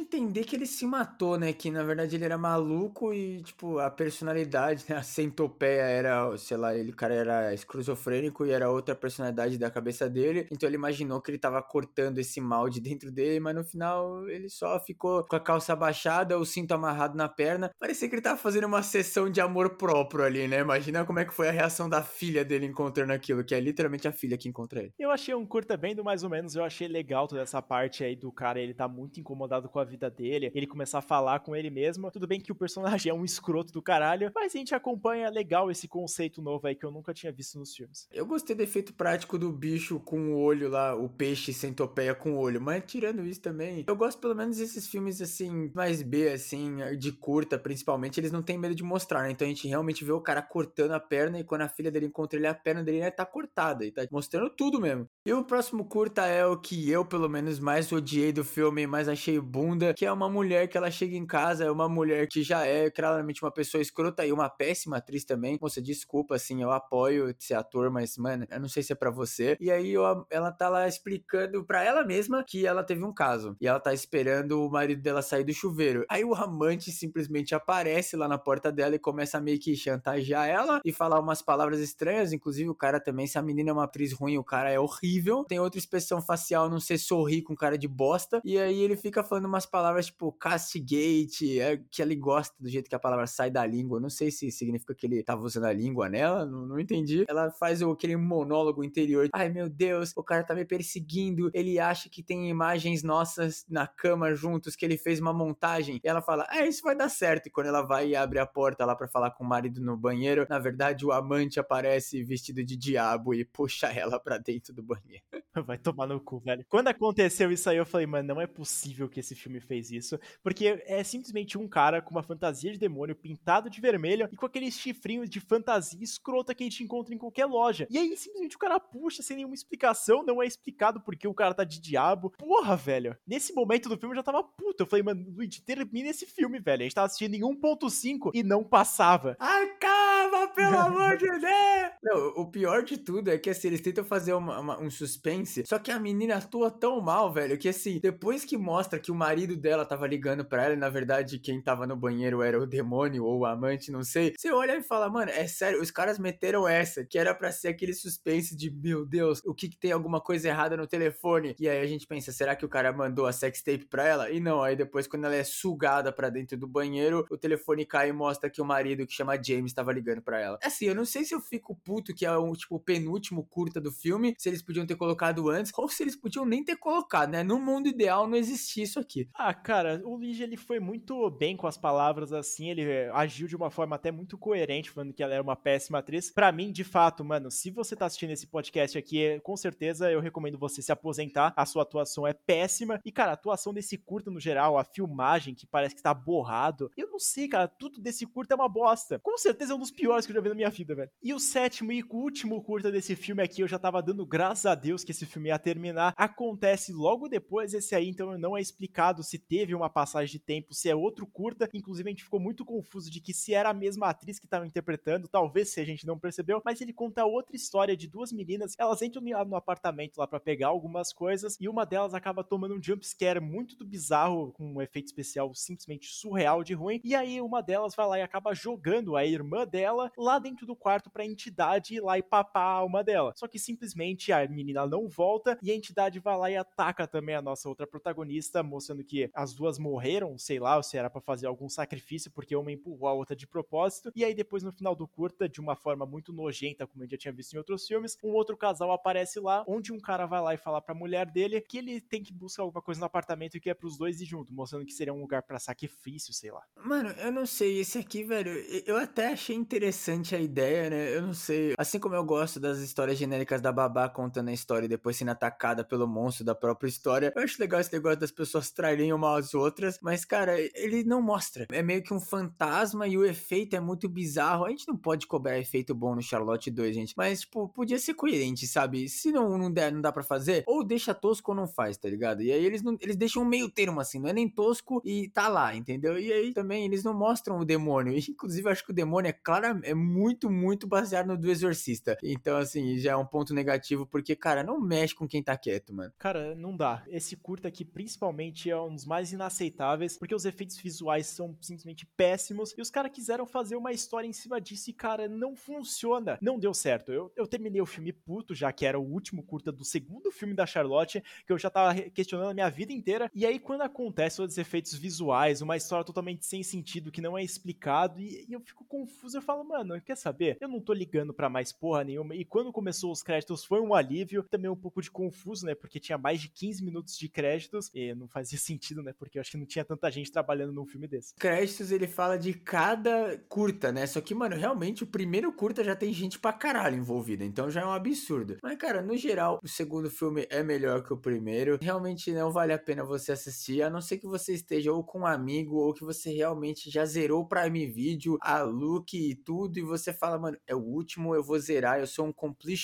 [0.00, 1.52] entender que ele se matou, né?
[1.52, 4.96] Que na verdade ele era maluco e, tipo, a personalidade, né?
[4.96, 10.08] A centopeia era, sei lá, ele, cara era esquizofrênico e era outra personalidade da cabeça
[10.08, 10.46] dele.
[10.50, 14.28] Então ele imaginou que ele tava cortando esse mal de dentro dele, mas no final
[14.28, 17.70] ele só ficou com a calça abaixada, o cinto amarrado na perna.
[17.78, 20.60] Parecia que ele tava fazendo uma sessão de amor próprio ali, né?
[20.60, 24.08] Imagina como é que foi a reação da filha dele encontrando aquilo, que é literalmente
[24.08, 24.92] a filha que encontra ele.
[24.98, 28.04] Eu achei um curta bem do mais ou menos, eu achei legal toda essa parte
[28.04, 31.40] aí do cara, ele tá muito incomodado com a vida dele, ele começar a falar
[31.40, 32.10] com ele mesmo.
[32.10, 35.70] Tudo bem que o personagem é um escroto do caralho, mas a gente acompanha legal
[35.70, 38.06] esse conceito novo aí que eu nunca tinha visto nos filmes.
[38.12, 42.32] Eu gostei do efeito prático do bicho com o olho lá, o peixe centopeia com
[42.32, 46.28] o olho, mas tirando isso também, eu gosto pelo menos desses filmes assim, mais B,
[46.28, 49.30] assim, de curta, principalmente, eles não têm medo de mostrar, né?
[49.30, 52.06] Então a gente realmente vê o cara cortando a perna e quando a filha dele
[52.06, 55.06] encontra ele, a perna dele né, tá cortada e tá mostrando tudo mesmo.
[55.24, 59.08] E o próximo curta é o que eu, pelo menos, mais odiei do filme, mais
[59.08, 62.42] achei bunda, que é uma mulher que ela chega em casa, é uma mulher que
[62.42, 65.58] já é claramente uma pessoa escrota e uma péssima atriz também.
[65.60, 69.10] Moça, desculpa, assim, eu apoio ser ator, mas, mano, eu não sei se é para
[69.10, 69.56] você.
[69.60, 73.56] E aí eu, ela tá lá explicando para ela mesma que ela teve um caso.
[73.60, 76.04] E ela tá esperando o marido dela sair do chuveiro.
[76.08, 80.48] Aí o amante simplesmente aparece lá na porta dela e começa a meio que chantagear
[80.48, 82.32] ela e falar umas palavras estranhas.
[82.32, 85.44] Inclusive, o cara também, se a menina é uma atriz ruim, o cara é horrível.
[85.44, 88.40] Tem outra expressão facial, não sei sorrir com cara de bosta.
[88.44, 92.88] E aí ele fica falando umas palavras tipo castigate, é, que ele gosta do jeito
[92.88, 94.00] que a palavra sai da língua.
[94.00, 97.24] Não sei se significa que ele tava usando a língua nela, não, não entendi.
[97.28, 99.28] Ela faz o, aquele monólogo interior.
[99.32, 101.50] Ai meu Deus, o cara tá me perseguindo.
[101.52, 106.00] Ele acha que tem imagens nossas na cama juntos, que ele fez uma montagem.
[106.02, 107.46] E ela fala, é, isso vai dar certo.
[107.46, 109.96] E quando ela vai e abre a porta lá para falar com o marido no
[109.96, 114.82] banheiro, na verdade o amante aparece vestido de diabo e puxa ela pra dentro do
[114.82, 115.22] banheiro.
[115.66, 116.64] Vai tomar no cu, velho.
[116.68, 120.18] Quando aconteceu isso aí, eu falei, mano, não é possível que esse filme fez isso.
[120.42, 124.46] Porque é simplesmente um cara com uma fantasia de demônio pintado de vermelho e com
[124.46, 127.86] aqueles chifrinhos de fantasia escrota que a gente encontra em qualquer loja.
[127.90, 131.54] E aí, simplesmente o cara puxa sem nenhuma explicação, não é explicado porque o cara
[131.54, 132.30] tá de diabo.
[132.30, 133.16] Porra, velho.
[133.26, 134.82] Nesse momento do filme eu já tava puto.
[134.82, 136.82] Eu falei, mano, Luigi, termina esse filme, velho.
[136.82, 139.36] A gente tava assistindo em 1.5 e não passava.
[139.38, 141.90] Acaba, pelo amor de Deus!
[142.02, 145.64] Não, o pior de tudo é que assim, eles tentam fazer uma, uma, um suspense.
[145.66, 149.14] Só que a menina atua tão mal, velho, que assim, depois que mostra que o
[149.14, 152.66] marido dela tava ligando pra ela, e na verdade quem tava no banheiro era o
[152.66, 154.34] demônio ou o amante, não sei.
[154.36, 157.68] Você olha e fala, mano, é sério, os caras meteram essa, que era pra ser
[157.68, 161.54] aquele suspense de, meu Deus, o que que tem alguma coisa errada no telefone?
[161.58, 164.30] E aí a gente pensa, será que o cara mandou a sextape pra ela?
[164.30, 168.10] E não, aí depois quando ela é sugada pra dentro do banheiro, o telefone cai
[168.10, 170.58] e mostra que o marido, que chama James, tava ligando pra ela.
[170.62, 173.92] Assim, eu não sei se eu fico puto que é o, tipo, penúltimo curta do
[173.92, 177.42] filme, se eles podiam ter colocado antes, ou se eles podiam nem ter colocado, né?
[177.42, 179.28] No mundo ideal não existia isso aqui.
[179.34, 183.46] Ah, cara, o Lige ele foi muito bem com as palavras assim, ele eh, agiu
[183.46, 186.30] de uma forma até muito coerente, falando que ela era uma péssima atriz.
[186.30, 190.10] Para mim, de fato, mano, se você tá assistindo esse podcast aqui, eh, com certeza
[190.10, 191.52] eu recomendo você se aposentar.
[191.54, 192.98] A sua atuação é péssima.
[193.04, 196.90] E, cara, a atuação desse curta no geral, a filmagem que parece que tá borrado.
[196.96, 199.18] Eu não sei, cara, tudo desse curta é uma bosta.
[199.18, 201.10] Com certeza é um dos piores que eu já vi na minha vida, velho.
[201.22, 204.74] E o sétimo e último curta desse filme aqui, eu já tava dando graças a
[204.74, 206.14] Deus que esse filme ia terminar.
[206.16, 210.74] Acontece logo depois esse aí, então não é explicado se teve uma passagem de tempo,
[210.74, 211.68] se é outro curta.
[211.72, 214.66] Inclusive, a gente ficou muito confuso de que se era a mesma atriz que tava
[214.66, 218.74] interpretando, talvez se a gente não percebeu, mas ele conta outra história de duas meninas.
[218.78, 222.82] Elas entram no apartamento lá para pegar algumas coisas e uma delas acaba tomando um
[222.82, 227.00] jump scare muito do bizarro, com um efeito especial simplesmente surreal de ruim.
[227.02, 230.76] E aí uma delas vai lá e acaba jogando a irmã dela lá dentro do
[230.76, 233.32] quarto pra entidade ir lá e papar a alma dela.
[233.40, 237.34] Só que simplesmente a menina não volta e a entidade vai lá e ataca também
[237.34, 241.22] a nossa outra protagonista, mostrando que as duas morreram, sei lá, ou se era para
[241.22, 244.12] fazer algum sacrifício, porque uma empurrou a outra de propósito.
[244.14, 247.16] E aí depois no final do curta, de uma forma muito nojenta, como gente já
[247.16, 250.52] tinha visto em outros filmes, um outro casal aparece lá, onde um cara vai lá
[250.52, 253.60] e fala pra mulher dele que ele tem que buscar alguma coisa no apartamento e
[253.60, 256.62] que é pros dois ir junto, mostrando que seria um lugar para sacrifício, sei lá.
[256.84, 258.52] Mano, eu não sei, esse aqui, velho,
[258.86, 261.16] eu até achei interessante a ideia, né?
[261.16, 261.72] Eu não sei.
[261.78, 265.30] Assim como eu gosto das histórias genéricas da babá contando a história e depois sendo
[265.30, 269.38] atacada pelo monstro da própria história, eu acho legal esse negócio das pessoas traírem uma
[269.38, 271.66] às outras, mas, cara, ele não mostra.
[271.70, 274.64] É meio que um fantasma e o efeito é muito bizarro.
[274.64, 278.14] A gente não pode cobrar efeito bom no Charlotte 2, gente, mas, tipo, podia ser
[278.14, 279.08] coerente, sabe?
[279.08, 282.08] Se não, não der, não dá pra fazer, ou deixa tosco ou não faz, tá
[282.08, 282.42] ligado?
[282.42, 285.28] E aí eles, não, eles deixam um meio termo assim, não é nem tosco e
[285.28, 286.18] tá lá, entendeu?
[286.18, 288.12] E aí também eles não mostram o demônio.
[288.12, 292.18] E, inclusive, acho que o demônio é claro, é muito, muito baseado no do Exorcista.
[292.22, 295.92] Então, assim, já é um ponto negativo, porque, cara, não mexe com quem tá quieto,
[295.92, 296.12] mano.
[296.18, 297.04] Cara, não dá.
[297.08, 302.06] Esse curta aqui, principalmente, é um dos mais inaceitáveis, porque os efeitos visuais são simplesmente
[302.16, 306.38] péssimos, e os caras quiseram fazer uma história em cima disso e, cara, não funciona.
[306.40, 307.12] Não deu certo.
[307.12, 310.54] Eu, eu terminei o filme puto, já que era o último curta do segundo filme
[310.54, 313.30] da Charlotte, que eu já tava questionando a minha vida inteira.
[313.34, 317.42] E aí, quando acontece os efeitos visuais, uma história totalmente sem sentido, que não é
[317.42, 320.56] explicado, e, e eu fico confuso, eu falo, mano, quer saber?
[320.60, 322.34] Eu não tô ligando para mais porra nenhuma.
[322.34, 325.74] E quando começou os créditos, foi um alívio, também um pouco de confuso, né?
[325.74, 329.12] Porque tinha mais de 15 minutos de créditos, e não fazia sentido, né?
[329.16, 331.34] Porque eu acho que não tinha tanta gente trabalhando num filme desse.
[331.34, 334.06] Créditos, ele fala de cada curta, né?
[334.06, 337.82] Só que, mano, realmente o primeiro curta já tem gente pra caralho envolvida, então já
[337.82, 338.56] é um absurdo.
[338.62, 341.78] Mas, cara, no geral, o segundo filme é melhor que o primeiro.
[341.80, 345.20] Realmente não vale a pena você assistir, a não ser que você esteja ou com
[345.20, 349.78] um amigo ou que você realmente já zerou o Prime Video, a look e tudo,
[349.78, 352.32] e você fala, mano, é o último, eu vou zerar, eu sou um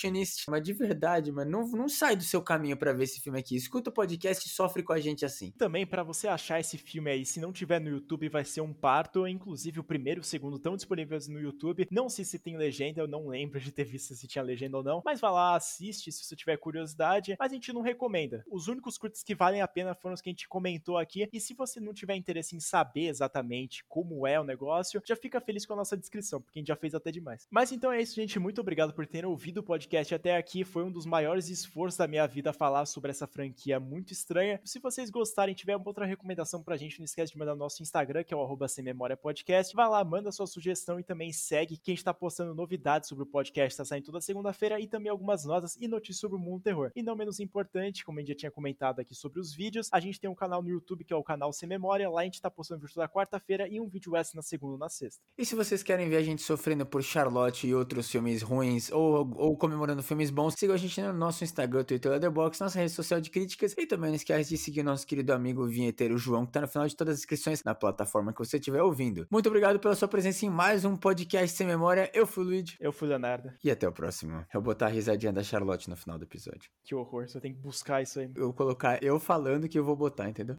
[0.07, 0.45] completionist.
[0.49, 3.57] Mas de verdade, mano, não, não sai do seu caminho para ver esse filme aqui.
[3.57, 5.51] Escuta o podcast e sofre com a gente assim.
[5.53, 8.73] Também, para você achar esse filme aí, se não tiver no YouTube, vai ser um
[8.73, 9.27] parto.
[9.27, 11.87] Inclusive, o primeiro e o segundo estão disponíveis no YouTube.
[11.91, 14.83] Não sei se tem legenda, eu não lembro de ter visto se tinha legenda ou
[14.83, 15.03] não.
[15.05, 17.37] Mas vá lá, assiste se você tiver curiosidade.
[17.39, 18.45] Mas a gente não recomenda.
[18.51, 21.29] Os únicos curtos que valem a pena foram os que a gente comentou aqui.
[21.33, 25.41] E se você não tiver interesse em saber exatamente como é o negócio, já fica
[25.41, 27.47] feliz com a nossa descrição, porque a gente já fez até demais.
[27.51, 28.39] Mas então é isso, gente.
[28.39, 30.65] Muito obrigado por terem ouvido o podcast até aqui.
[30.65, 34.61] Foi um dos maiores esforços da minha vida falar sobre essa franquia muito estranha.
[34.65, 38.25] Se vocês gostarem, tiver outra recomendação pra gente, não esquece de mandar no nosso Instagram,
[38.25, 39.75] que é o sem memória podcast.
[39.75, 43.25] Vai lá, manda sua sugestão e também segue que a gente tá postando novidades sobre
[43.25, 46.63] o podcast, tá saindo toda segunda-feira e também algumas notas e notícias sobre o mundo
[46.63, 46.91] terror.
[46.95, 50.01] E não menos importante, como a gente já tinha comentado aqui sobre os vídeos, a
[50.01, 52.09] gente tem um canal no YouTube que é o canal Sem Memória.
[52.11, 54.79] Lá a gente tá postando vídeo toda quarta-feira e um vídeo extra na segunda ou
[54.79, 55.23] na sexta.
[55.39, 59.33] E se vocês querem ver a gente sofrendo por Charlotte e outros filmes ruins ou,
[59.37, 63.21] ou comemorando filmes bons, sigam a gente no nosso Instagram, Twitter, Letterboxd, nossa rede social
[63.21, 66.61] de críticas e também não esquece de seguir nosso querido amigo vinheteiro João, que tá
[66.61, 69.27] no final de todas as inscrições na plataforma que você estiver ouvindo.
[69.31, 72.11] Muito obrigado pela sua presença em mais um podcast sem memória.
[72.15, 72.77] Eu fui o Luigi.
[72.81, 73.53] Eu fui o Leonardo.
[73.63, 74.39] E até o próximo.
[74.53, 76.71] Eu vou botar a risadinha da Charlotte no final do episódio.
[76.85, 78.31] Que horror, você tem que buscar isso aí.
[78.35, 80.57] Eu vou colocar eu falando que eu vou botar, entendeu?